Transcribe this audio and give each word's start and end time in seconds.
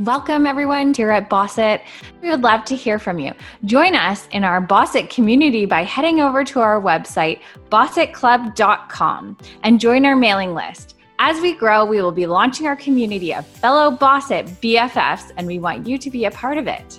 Welcome, 0.00 0.46
everyone, 0.46 0.94
here 0.94 1.10
at 1.10 1.28
Bossit. 1.28 1.82
We 2.22 2.30
would 2.30 2.40
love 2.40 2.64
to 2.64 2.74
hear 2.74 2.98
from 2.98 3.18
you. 3.18 3.34
Join 3.66 3.94
us 3.94 4.28
in 4.28 4.44
our 4.44 4.66
Bossit 4.66 5.10
community 5.10 5.66
by 5.66 5.84
heading 5.84 6.20
over 6.20 6.42
to 6.42 6.60
our 6.60 6.80
website, 6.80 7.40
bossitclub.com, 7.68 9.36
and 9.62 9.78
join 9.78 10.06
our 10.06 10.16
mailing 10.16 10.54
list. 10.54 10.96
As 11.18 11.38
we 11.42 11.54
grow, 11.54 11.84
we 11.84 12.00
will 12.00 12.12
be 12.12 12.24
launching 12.26 12.66
our 12.66 12.76
community 12.76 13.34
of 13.34 13.46
fellow 13.46 13.94
Bossit 13.94 14.48
BFFs, 14.62 15.32
and 15.36 15.46
we 15.46 15.58
want 15.58 15.86
you 15.86 15.98
to 15.98 16.10
be 16.10 16.24
a 16.24 16.30
part 16.30 16.56
of 16.56 16.66
it. 16.66 16.98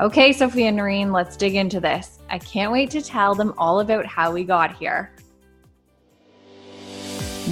Okay, 0.00 0.32
Sophia 0.32 0.68
and 0.68 0.78
Noreen, 0.78 1.12
let's 1.12 1.36
dig 1.36 1.56
into 1.56 1.78
this. 1.78 2.20
I 2.30 2.38
can't 2.38 2.72
wait 2.72 2.90
to 2.92 3.02
tell 3.02 3.34
them 3.34 3.52
all 3.58 3.80
about 3.80 4.06
how 4.06 4.32
we 4.32 4.44
got 4.44 4.74
here. 4.78 5.12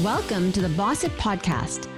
Welcome 0.02 0.50
to 0.52 0.62
the 0.62 0.68
Bossit 0.68 1.10
Podcast. 1.18 1.97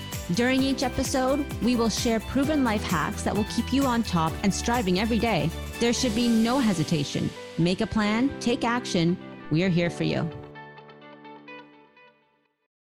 During 0.35 0.61
each 0.63 0.83
episode, 0.83 1.45
we 1.61 1.75
will 1.75 1.89
share 1.89 2.21
proven 2.21 2.63
life 2.63 2.83
hacks 2.83 3.23
that 3.23 3.35
will 3.35 3.43
keep 3.45 3.73
you 3.73 3.83
on 3.83 4.01
top 4.01 4.31
and 4.43 4.53
striving 4.53 4.99
every 4.99 5.19
day. 5.19 5.49
There 5.81 5.91
should 5.91 6.15
be 6.15 6.29
no 6.29 6.59
hesitation. 6.59 7.29
Make 7.57 7.81
a 7.81 7.87
plan, 7.87 8.33
take 8.39 8.63
action. 8.63 9.17
We 9.49 9.63
are 9.63 9.69
here 9.69 9.89
for 9.89 10.05
you. 10.05 10.29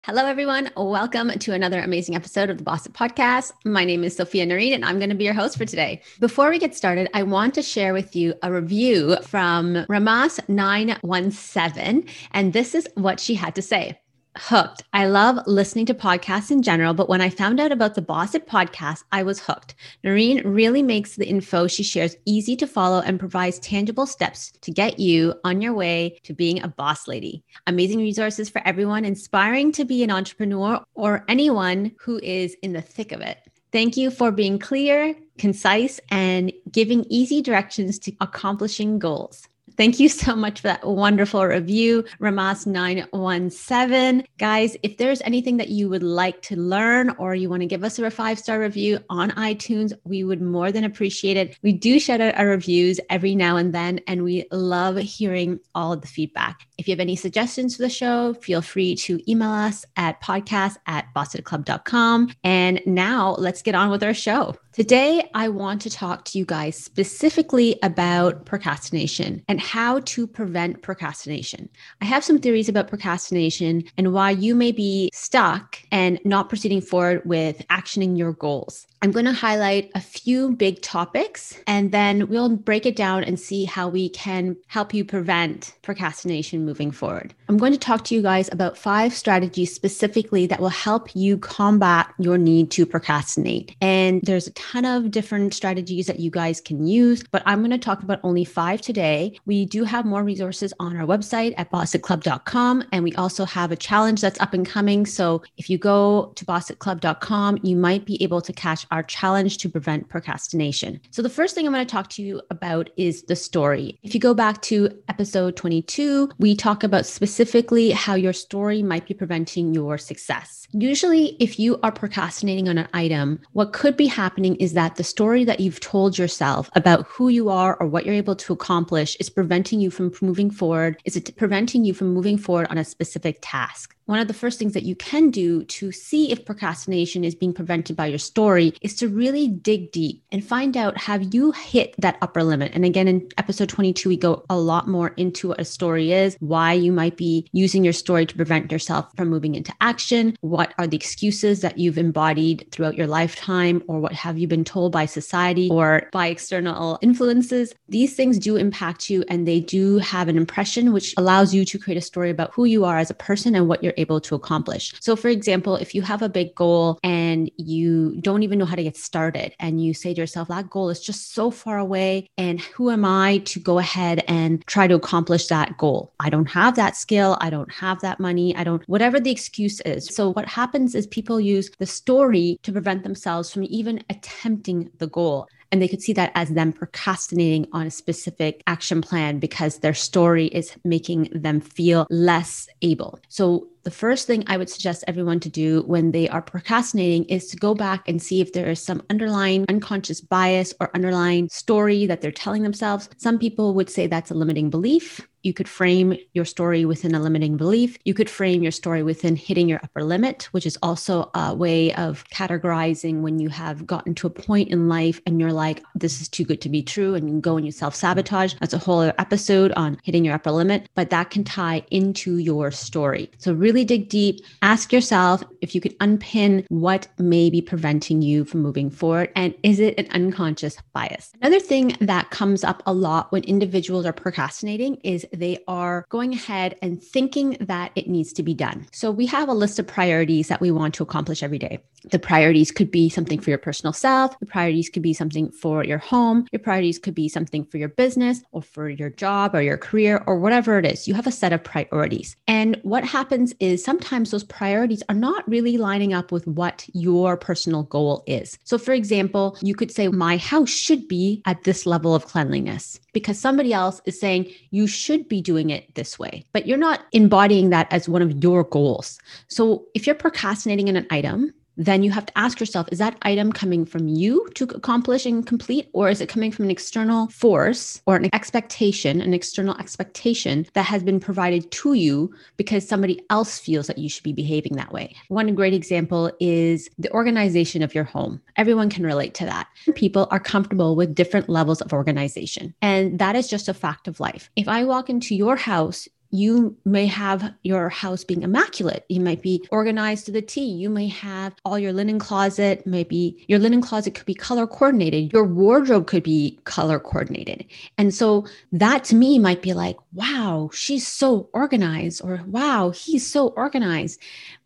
Hello, 0.04 0.28
everyone. 0.28 0.70
Welcome 0.78 1.32
to 1.32 1.54
another 1.54 1.80
amazing 1.80 2.16
episode 2.16 2.52
of 2.52 2.60
the 2.60 2.64
Bossit 2.64 2.92
Podcast. 2.92 3.52
My 3.66 3.84
name 3.84 4.04
is 4.04 4.16
Sophia 4.16 4.46
Noreen, 4.46 4.74
and 4.74 4.86
I'm 4.86 5.00
going 5.00 5.10
to 5.10 5.16
be 5.16 5.24
your 5.24 5.34
host 5.34 5.58
for 5.58 5.66
today. 5.66 6.04
Before 6.20 6.52
we 6.52 6.60
get 6.60 6.76
started, 6.76 7.10
I 7.16 7.24
want 7.24 7.56
to 7.56 7.64
share 7.64 7.94
with 7.94 8.16
you 8.16 8.36
a 8.44 8.52
review 8.52 9.18
from 9.24 9.74
Ramas917, 9.90 12.08
and 12.32 12.54
this 12.54 12.76
is 12.76 12.88
what 12.94 13.20
she 13.20 13.34
had 13.34 13.56
to 13.56 13.64
say 13.64 14.00
hooked. 14.38 14.84
I 14.94 15.08
love 15.08 15.46
listening 15.48 15.86
to 15.88 15.94
podcasts 15.94 16.52
in 16.52 16.62
general, 16.62 16.94
but 16.94 17.10
when 17.10 17.22
I 17.22 17.30
found 17.30 17.60
out 17.60 17.72
about 17.72 17.96
the 17.96 18.02
Bossit 18.02 18.46
podcast, 18.46 19.04
I 19.12 19.24
was 19.24 19.40
hooked. 19.40 19.76
Noreen 20.04 20.48
really 20.48 20.84
makes 20.84 21.16
the 21.16 21.28
info 21.28 21.68
she 21.68 21.84
shares 21.84 22.16
easy 22.26 22.56
to 22.58 22.68
follow 22.68 23.02
and 23.02 23.20
provides 23.20 23.60
tangible 23.60 24.06
steps 24.06 24.52
to 24.62 24.72
get 24.72 25.00
you 25.00 25.34
on 25.44 25.62
your 25.62 25.74
way 25.74 26.20
to 26.24 26.34
being 26.34 26.62
a 26.62 26.68
boss 26.68 27.08
lady. 27.08 27.44
Amazing 27.68 28.00
resources 28.00 28.50
for 28.50 28.62
everyone 28.66 29.06
inspiring 29.06 29.72
to 29.74 29.86
be 29.86 30.04
an 30.04 30.12
entrepreneur 30.12 30.84
or 30.94 31.26
anyone 31.28 31.92
who 32.00 32.20
is 32.24 32.56
in 32.62 32.74
the 32.74 32.82
thick 32.82 33.12
of 33.12 33.22
it. 33.22 33.40
Thank 33.72 33.98
you 33.98 34.10
for 34.10 34.32
being 34.32 34.58
clear, 34.58 35.16
concise, 35.38 36.00
and 36.10 36.52
giving 36.72 37.06
easy 37.10 37.42
directions 37.42 38.00
to 38.00 38.14
accomplishing 38.20 38.98
goals. 38.98 39.48
Thank 39.80 39.98
you 39.98 40.10
so 40.10 40.36
much 40.36 40.60
for 40.60 40.68
that 40.68 40.86
wonderful 40.86 41.46
review, 41.46 42.04
Ramas917. 42.20 44.26
Guys, 44.38 44.76
if 44.84 44.98
there's 44.98 45.22
anything 45.22 45.56
that 45.56 45.70
you 45.70 45.88
would 45.88 46.04
like 46.04 46.42
to 46.42 46.58
learn 46.58 47.12
or 47.12 47.34
you 47.34 47.50
want 47.50 47.62
to 47.62 47.66
give 47.66 47.86
us 47.86 47.98
a 47.98 48.12
five 48.12 48.38
star 48.38 48.60
review 48.60 49.00
on 49.10 49.32
iTunes, 49.32 49.94
we 50.04 50.26
would 50.26 50.42
more 50.42 50.74
than 50.74 50.84
appreciate 50.84 51.38
it. 51.38 51.58
We 51.64 51.72
do 51.72 51.98
shout 51.98 52.20
out 52.20 52.36
our 52.36 52.48
reviews 52.48 53.00
every 53.10 53.36
now 53.36 53.56
and 53.56 53.74
then, 53.74 54.02
and 54.06 54.26
we 54.26 54.44
love 54.52 54.98
hearing 54.98 55.62
all 55.74 55.94
of 55.94 56.02
the 56.02 56.08
feedback. 56.08 56.68
If 56.78 56.90
you 56.90 56.92
have 56.92 57.00
any 57.00 57.16
suggestions 57.16 57.78
for 57.78 57.84
the 57.84 57.90
show, 57.90 58.34
feel 58.34 58.62
free 58.62 58.96
to 58.96 59.32
email 59.32 59.52
us 59.52 59.86
at 59.96 60.22
podcast 60.22 60.76
at 60.88 61.06
bossitclub.com. 61.16 62.34
And 62.44 62.82
now 62.86 63.36
let's 63.38 63.62
get 63.62 63.76
on 63.76 63.92
with 63.92 64.04
our 64.04 64.14
show. 64.14 64.58
Today, 64.72 65.28
I 65.34 65.50
want 65.50 65.82
to 65.82 65.90
talk 65.90 66.26
to 66.26 66.38
you 66.38 66.46
guys 66.46 66.78
specifically 66.78 67.80
about 67.82 68.46
procrastination 68.46 69.44
and 69.48 69.60
how 69.60 70.02
to 70.02 70.28
prevent 70.28 70.84
procrastination. 70.84 71.70
I 72.02 72.06
have 72.06 72.24
some 72.24 72.38
theories 72.38 72.70
about 72.70 72.88
procrastination 72.88 73.86
and 73.98 74.14
why 74.14 74.30
you 74.30 74.54
may 74.54 74.72
be 74.72 75.10
stuck 75.12 75.82
and 75.92 76.20
not 76.24 76.50
proceeding 76.50 76.82
forward 76.82 77.24
with 77.26 77.68
actioning 77.70 78.16
your 78.16 78.34
goals. 78.34 78.86
I'm 79.02 79.12
going 79.12 79.26
to 79.26 79.32
highlight 79.32 79.92
a 79.96 80.02
few 80.02 80.52
big 80.52 80.82
topics 80.82 81.58
and 81.68 81.94
then 81.94 82.28
we'll 82.28 82.50
break 82.50 82.86
it 82.86 82.98
down 82.98 83.24
and 83.24 83.40
see 83.40 83.64
how 83.64 83.88
we 83.88 84.10
can 84.10 84.58
help 84.68 84.94
you 84.94 85.06
prevent 85.06 85.74
procrastination 85.84 86.66
moving 86.66 86.92
forward. 86.92 87.34
I'm 87.48 87.58
going 87.58 87.72
to 87.72 87.80
talk 87.80 88.04
to 88.06 88.16
you 88.16 88.22
guys 88.22 88.50
about 88.52 88.78
five 88.78 89.14
strategies 89.14 89.74
specifically 89.74 90.48
that 90.48 90.60
will 90.60 90.68
help 90.68 91.16
you 91.16 91.38
combat 91.38 92.14
your 92.20 92.38
need 92.38 92.72
to 92.72 92.86
procrastinate. 92.86 93.74
And 93.80 94.22
there's 94.24 94.48
a 94.48 94.54
ton 94.54 94.84
of 94.84 95.12
different 95.12 95.54
strategies 95.54 96.08
that 96.08 96.20
you 96.20 96.30
guys 96.30 96.60
can 96.60 96.86
use, 96.86 97.24
but 97.32 97.42
I'm 97.46 97.60
going 97.60 97.72
to 97.72 97.78
talk 97.78 98.04
about 98.04 98.20
only 98.24 98.44
five 98.44 98.82
today. 98.82 99.40
We 99.46 99.66
do 99.66 99.86
have 99.86 100.06
more 100.06 100.26
resources 100.26 100.74
on 100.78 100.98
our 100.98 101.08
website 101.08 101.54
at 101.58 101.72
bossitclub.com 101.72 102.84
and 102.92 103.04
we 103.06 103.16
also 103.16 103.46
have 103.46 103.72
a 103.72 103.78
challenge 103.78 104.20
that's 104.20 104.42
up 104.42 104.54
and 104.54 104.66
coming. 104.66 105.06
So 105.06 105.42
if 105.56 105.70
you 105.70 105.78
go 105.78 106.34
to 106.36 106.46
bossitclub.com, 106.46 107.60
you 107.64 107.78
might 107.78 108.04
be 108.04 108.22
able 108.22 108.42
to 108.42 108.52
catch 108.52 108.86
our 108.92 109.04
challenge 109.04 109.58
to 109.60 109.70
prevent 109.70 110.10
procrastination. 110.10 111.00
So, 111.12 111.22
the 111.22 111.30
first 111.30 111.56
thing 111.56 111.66
I'm 111.66 111.74
going 111.74 111.86
to 111.86 111.92
talk 111.92 112.10
to 112.12 112.22
you 112.22 112.42
about 112.50 112.90
is 112.98 113.24
the 113.24 113.36
story. 113.36 114.00
If 114.04 114.14
you 114.14 114.20
go 114.20 114.34
back 114.34 114.62
to 114.64 114.90
episode 115.08 115.56
22, 115.56 116.32
we 116.38 116.56
talk 116.56 116.84
about 116.84 117.06
specifically 117.06 117.92
how 117.92 118.16
your 118.16 118.34
story 118.34 118.84
might 118.84 119.08
be 119.08 119.14
preventing 119.14 119.74
your 119.74 119.98
success. 119.98 120.68
Usually, 120.72 121.36
if 121.40 121.60
you 121.60 121.80
are 121.82 121.92
procrastinating 121.92 122.70
on 122.70 122.78
an 122.78 122.88
item, 122.94 123.40
what 123.54 123.74
could 123.74 123.98
be 123.98 124.08
happening 124.08 124.56
is 124.58 124.74
that 124.74 124.96
the 124.96 125.04
story 125.04 125.44
that 125.44 125.60
you've 125.60 125.80
told 125.80 126.18
yourself 126.18 126.70
about 126.76 127.06
who 127.08 127.30
you 127.30 127.50
are 127.50 127.76
or 127.80 127.88
what 127.88 128.06
you're 128.06 128.16
able 128.16 128.36
to 128.36 128.54
accomplish 128.54 129.16
is 129.20 129.30
preventing 129.30 129.80
you 129.80 129.90
from 129.90 130.12
moving 130.22 130.52
forward, 130.52 131.02
is 131.06 131.16
it 131.16 131.36
preventing 131.38 131.86
you 131.86 131.94
from 131.94 132.14
moving 132.14 132.38
forward 132.38 132.68
on 132.70 132.78
a 132.78 132.86
specific 132.86 133.40
task 133.42 133.96
one 134.10 134.18
of 134.18 134.28
the 134.28 134.34
first 134.34 134.58
things 134.58 134.74
that 134.74 134.82
you 134.82 134.96
can 134.96 135.30
do 135.30 135.64
to 135.66 135.92
see 135.92 136.32
if 136.32 136.44
procrastination 136.44 137.24
is 137.24 137.36
being 137.36 137.54
prevented 137.54 137.96
by 137.96 138.08
your 138.08 138.18
story 138.18 138.74
is 138.82 138.96
to 138.96 139.08
really 139.08 139.48
dig 139.48 139.92
deep 139.92 140.24
and 140.32 140.44
find 140.44 140.76
out 140.76 140.98
have 140.98 141.32
you 141.32 141.52
hit 141.52 141.94
that 142.00 142.18
upper 142.24 142.44
limit? 142.44 142.72
And 142.74 142.84
again, 142.84 143.08
in 143.08 143.30
episode 143.38 143.70
22, 143.70 144.10
we 144.10 144.18
go 144.18 144.44
a 144.50 144.58
lot 144.58 144.88
more 144.88 145.10
into 145.10 145.50
what 145.50 145.62
a 145.62 145.66
story 145.66 146.12
is, 146.12 146.36
why 146.40 146.74
you 146.74 146.92
might 146.92 147.18
be 147.18 147.48
using 147.52 147.84
your 147.84 147.94
story 147.94 148.26
to 148.26 148.36
prevent 148.36 148.72
yourself 148.72 149.06
from 149.16 149.30
moving 149.30 149.54
into 149.54 149.72
action, 149.80 150.36
what 150.42 150.74
are 150.80 150.88
the 150.88 150.98
excuses 150.98 151.62
that 151.62 151.78
you've 151.78 152.00
embodied 152.00 152.68
throughout 152.72 152.98
your 152.98 153.06
lifetime, 153.06 153.84
or 153.88 154.00
what 154.00 154.14
have 154.14 154.40
you 154.40 154.48
been 154.48 154.64
told 154.64 154.92
by 154.92 155.06
society 155.06 155.70
or 155.72 156.10
by 156.12 156.26
external 156.26 156.98
influences. 157.04 157.76
These 157.88 158.16
things 158.16 158.40
do 158.40 158.56
impact 158.56 159.12
you 159.12 159.24
and 159.28 159.48
they 159.48 159.60
do 159.60 160.00
have 160.00 160.30
an 160.30 160.36
impression, 160.36 160.94
which 160.94 161.14
allows 161.16 161.54
you 161.54 161.64
to 161.66 161.78
create 161.78 161.98
a 161.98 162.02
story 162.02 162.32
about 162.32 162.52
who 162.56 162.66
you 162.66 162.86
are 162.86 162.98
as 162.98 163.12
a 163.12 163.14
person 163.14 163.54
and 163.54 163.68
what 163.68 163.84
you're 163.84 163.94
able 164.00 164.20
to 164.22 164.36
accomplish. 164.36 164.94
So, 165.00 165.16
for 165.16 165.28
example, 165.28 165.76
if 165.76 165.94
you 165.94 166.02
have 166.02 166.22
a 166.22 166.30
big 166.30 166.56
goal 166.56 167.00
and 167.04 167.52
you 167.58 168.20
don't 168.22 168.44
even 168.44 168.60
know 168.60 168.66
how 168.66 168.76
to 168.76 168.84
get 168.84 168.98
started, 168.98 169.54
and 169.60 169.84
you 169.84 169.94
say 169.94 170.14
to 170.14 170.22
yourself, 170.22 170.48
that 170.48 170.70
goal 170.70 170.90
is 170.90 171.00
just 171.00 171.34
so 171.34 171.52
far 171.52 171.78
away, 171.78 172.28
and 172.38 172.60
who 172.62 172.90
am 172.90 173.06
I 173.06 173.40
to 173.46 173.60
go 173.60 173.80
ahead 173.80 174.24
and 174.28 174.66
try 174.68 174.88
to 174.88 174.96
accomplish 174.96 175.48
that 175.48 175.78
goal? 175.78 176.14
I 176.20 176.30
don't 176.30 176.50
have 176.50 176.76
that 176.76 176.96
skill. 176.96 177.38
I 177.42 177.50
don't 177.50 177.72
have 177.72 178.00
that 178.02 178.20
money. 178.20 178.56
I 178.56 178.64
don't, 178.64 178.88
whatever 178.88 179.20
the 179.20 179.32
excuse 179.32 179.82
is. 179.82 180.06
So, 180.06 180.32
what 180.34 180.48
happens 180.48 180.96
is 180.96 181.08
people 181.08 181.40
use 181.40 181.70
the 181.78 181.86
story 181.86 182.60
to 182.64 182.72
prevent 182.72 183.04
themselves 183.04 183.52
from 183.52 183.64
even 183.66 184.04
attempting 184.10 184.90
the 184.98 185.08
goal. 185.08 185.48
And 185.72 185.82
they 185.82 185.88
could 185.88 186.02
see 186.02 186.14
that 186.14 186.32
as 186.36 186.50
them 186.50 186.74
procrastinating 186.74 187.68
on 187.74 187.88
a 187.88 187.92
specific 187.92 188.64
action 188.68 189.02
plan 189.02 189.40
because 189.40 189.80
their 189.80 189.94
story 189.94 190.48
is 190.48 190.76
making 190.84 191.30
them 191.34 191.62
feel 191.62 192.08
less 192.10 192.68
able. 192.82 193.20
So, 193.30 193.68
the 193.84 193.92
first 193.92 194.28
thing 194.28 194.44
I 194.48 194.58
would 194.58 194.70
suggest 194.70 195.06
everyone 195.08 195.40
to 195.40 195.50
do 195.50 195.84
when 195.84 196.12
they 196.12 196.28
are 196.28 196.42
procrastinating 196.42 197.24
is 197.26 197.48
to 197.48 197.58
go 197.58 197.74
back 197.74 198.08
and 198.08 198.22
see 198.22 198.42
if 198.42 198.52
there 198.52 198.70
is 198.70 198.82
some 198.84 199.02
underlying 199.10 199.66
unconscious 199.70 200.20
bias 200.20 200.74
or 200.82 200.92
underlying 200.94 201.48
story 201.50 202.06
that 202.06 202.22
they're 202.22 202.32
telling 202.32 202.64
themselves. 202.64 203.10
Some 203.18 203.40
people 203.40 203.74
would 203.76 203.90
say 203.90 204.06
that's 204.06 204.32
a 204.32 204.36
limiting 204.36 204.70
belief. 204.70 205.22
You 205.44 205.54
could 205.54 205.70
frame 205.70 206.16
your 206.34 206.46
story 206.46 206.86
within 206.86 207.16
a 207.16 207.20
limiting 207.20 207.58
belief. 207.58 207.98
You 208.06 208.14
could 208.14 208.30
frame 208.30 208.62
your 208.62 208.72
story 208.72 209.04
within 209.04 209.36
hitting 209.36 209.70
your 209.70 209.80
upper 209.84 210.04
limit, 210.04 210.50
which 210.52 210.66
is 210.66 210.78
also 210.82 211.30
a 211.34 211.54
way 211.54 211.94
of 211.96 212.24
categorizing 212.34 213.22
when 213.22 213.40
you 213.40 213.50
have 213.50 213.86
gotten 213.86 214.16
to 214.16 214.28
a 214.28 214.30
point 214.30 214.70
in 214.70 214.90
life 214.90 215.22
and 215.26 215.40
you're 215.40 215.54
like, 215.54 215.84
this 215.96 216.22
is 216.22 216.28
too 216.28 216.44
good 216.44 216.62
to 216.62 216.70
be 216.70 216.84
true. 216.84 217.16
And 217.16 217.30
you 217.30 217.40
go 217.40 217.58
and 217.58 217.66
you 217.66 217.72
self 217.72 217.96
sabotage. 217.96 218.56
That's 218.60 218.74
a 218.74 218.78
whole 218.78 219.00
other 219.00 219.14
episode 219.18 219.72
on 219.74 219.98
hitting 220.04 220.26
your 220.26 220.36
upper 220.36 220.52
limit, 220.52 220.90
but 220.96 221.10
that 221.10 221.30
can 221.30 221.44
tie 221.44 221.84
into 221.92 222.38
your 222.38 222.72
story. 222.72 223.32
So 223.38 223.54
really 223.54 223.86
dig 223.86 224.10
deep. 224.10 224.46
Ask 224.62 224.92
yourself 224.92 225.44
if 225.62 225.74
you 225.76 225.82
could 225.82 225.96
unpin 226.00 226.66
what 226.70 227.08
may 227.18 227.50
be 227.50 227.62
preventing 227.62 228.22
you 228.22 228.46
from 228.46 228.62
moving 228.62 228.90
forward. 228.90 229.32
And 229.36 229.54
is 229.64 229.80
it 229.80 229.98
an 229.98 230.08
unconscious 230.12 230.78
bias? 230.94 231.32
Another 231.42 231.60
thing 231.60 231.96
that 232.02 232.30
comes 232.32 232.64
up 232.64 232.84
a 232.86 232.94
lot 232.94 233.32
when 233.32 233.44
individuals 233.44 234.06
are 234.06 234.14
procrastinating 234.14 234.96
is 235.04 235.26
they 235.32 235.60
are 235.68 236.06
going 236.10 236.34
ahead 236.34 236.78
and 236.82 237.02
thinking 237.02 237.58
that 237.60 237.92
it 237.96 238.08
needs 238.08 238.34
to 238.34 238.44
be 238.44 238.54
done. 238.54 238.88
So 238.92 239.12
we 239.12 239.26
have 239.28 239.50
a 239.50 239.54
list 239.54 239.80
of 239.80 239.88
priorities 239.88 240.48
that 240.48 240.62
we 240.62 240.72
want 240.72 240.94
to 240.96 241.04
accomplish 241.04 241.44
every 241.44 241.60
day. 241.60 241.80
The 242.12 242.20
priorities 242.20 242.72
could 242.72 242.92
be 242.92 243.10
something 243.10 243.40
for 243.40 243.50
your 243.50 243.60
personal 243.60 243.92
self, 243.92 244.40
the 244.40 244.46
priorities 244.46 244.90
could 244.90 245.04
be 245.04 245.14
something 245.14 245.52
for 245.52 245.84
your 245.84 245.98
home, 245.98 246.48
your 246.52 246.60
priorities 246.60 246.98
could 246.98 247.16
be 247.16 247.28
something 247.28 247.66
for 247.66 247.78
your 247.78 247.90
business 247.90 248.42
or 248.52 248.62
for 248.62 248.90
your 248.90 249.10
job 249.10 249.54
or 249.54 249.62
your 249.62 249.78
career 249.78 250.24
or 250.26 250.40
whatever 250.40 250.80
it 250.80 250.86
is. 250.86 251.08
You 251.08 251.14
have 251.14 251.28
a 251.28 251.32
set 251.32 251.52
of 251.52 251.64
priorities. 251.64 252.36
And 252.48 252.80
what 252.84 253.04
happens 253.04 253.54
is 253.60 253.84
sometimes 253.84 254.32
those 254.32 254.44
priorities 254.44 255.04
are 255.10 255.16
not 255.16 255.48
really 255.48 255.78
lining 255.78 256.14
up 256.14 256.32
with 256.32 256.48
what 256.48 256.86
your 256.94 257.36
personal 257.36 257.84
goal 257.84 258.24
is. 258.28 258.58
So, 258.64 258.78
for 258.78 258.94
example, 258.94 259.58
you 259.62 259.76
could 259.76 259.92
say, 259.92 260.08
My 260.08 260.38
house 260.38 260.70
should 260.70 261.08
be 261.08 261.42
at 261.46 261.64
this 261.64 261.86
level 261.86 262.16
of 262.16 262.26
cleanliness 262.26 263.00
because 263.14 263.40
somebody 263.40 263.74
else 263.74 264.02
is 264.06 264.20
saying 264.20 264.52
you 264.72 264.88
should 264.88 265.28
be 265.28 265.42
doing 265.42 265.70
it 265.70 265.94
this 265.96 266.20
way, 266.20 266.46
but 266.54 266.68
you're 266.68 266.78
not 266.78 267.06
embodying 267.12 267.70
that 267.70 267.92
as 267.92 268.10
one 268.10 268.22
of 268.22 268.44
your 268.44 268.64
goals. 268.64 269.20
So, 269.48 269.86
if 269.94 270.06
you're 270.06 270.16
procrastinating 270.16 270.88
in 270.88 270.96
an 270.96 271.08
item, 271.10 271.54
then 271.80 272.04
you 272.04 272.12
have 272.12 272.26
to 272.26 272.38
ask 272.38 272.60
yourself 272.60 272.90
is 272.92 273.00
that 273.00 273.18
item 273.22 273.54
coming 273.54 273.86
from 273.86 274.10
you 274.10 274.48
to 274.56 274.66
accomplish 274.66 275.26
and 275.26 275.48
complete, 275.48 275.90
or 275.94 276.10
is 276.10 276.20
it 276.20 276.28
coming 276.28 276.52
from 276.52 276.66
an 276.66 276.72
external 276.72 277.28
force 277.30 278.02
or 278.06 278.18
an 278.18 278.30
expectation, 278.34 279.22
an 279.22 279.34
external 279.34 279.78
expectation 279.78 280.68
that 280.74 280.84
has 280.84 281.02
been 281.04 281.22
provided 281.22 281.72
to 281.72 281.94
you 281.94 282.34
because 282.58 282.86
somebody 282.86 283.22
else 283.30 283.58
feels 283.58 283.88
that 283.88 283.98
you 283.98 284.10
should 284.10 284.24
be 284.24 284.34
behaving 284.34 284.76
that 284.76 284.92
way? 284.92 285.16
One 285.30 285.56
great 285.56 285.74
example 285.74 286.32
is 286.42 286.90
the 287.00 287.12
organization 287.12 287.82
of 287.82 287.96
your 287.96 288.04
home. 288.04 288.42
Everyone 288.58 288.90
can 288.90 289.06
relate 289.06 289.34
to 289.36 289.46
that. 289.46 289.68
People 289.96 290.28
are 290.32 290.40
comfortable 290.40 290.98
with 290.98 291.16
different 291.16 291.48
levels 291.48 291.82
of 291.82 291.94
organization, 291.94 292.74
and 292.82 293.18
that 293.20 293.38
is 293.38 293.48
just 293.48 293.70
a 293.70 293.74
fact 293.74 294.10
of 294.10 294.20
life. 294.20 294.50
If 294.58 294.68
I 294.68 294.84
walk 294.84 295.10
into 295.10 295.34
your 295.34 295.56
house, 295.56 296.10
you 296.32 296.78
may 296.86 297.06
have 297.08 297.54
your 297.64 297.90
house 297.90 298.24
being 298.24 298.44
immaculate. 298.44 299.06
You 299.10 299.20
might 299.20 299.42
be 299.42 299.68
organized 299.72 300.26
to 300.26 300.32
the 300.32 300.42
T. 300.42 300.62
You 300.62 300.90
may 300.90 301.08
have 301.08 301.56
all 301.66 301.80
your 301.80 301.94
linen 301.94 302.20
closet, 302.20 302.86
maybe 302.86 303.44
your 303.48 303.60
linen 303.60 303.82
closet 303.82 304.16
could 304.16 304.26
be 304.26 304.34
color 304.34 304.68
coordinated. 304.68 305.34
Your 305.34 305.46
wardrobe 305.46 306.08
could 306.08 306.24
be 306.24 306.60
color 306.66 307.00
coordinated. 307.00 307.66
And 307.98 308.14
so 308.14 308.46
that 308.72 309.04
to 309.06 309.16
me 309.16 309.40
might 309.40 309.62
be 309.62 309.74
like, 309.74 309.98
wow, 310.14 310.70
she's 310.74 311.08
so 311.08 311.50
organized, 311.54 312.22
or 312.24 312.42
wow, 312.48 312.92
he's 312.92 313.26
so 313.26 313.48
organized. 313.50 314.22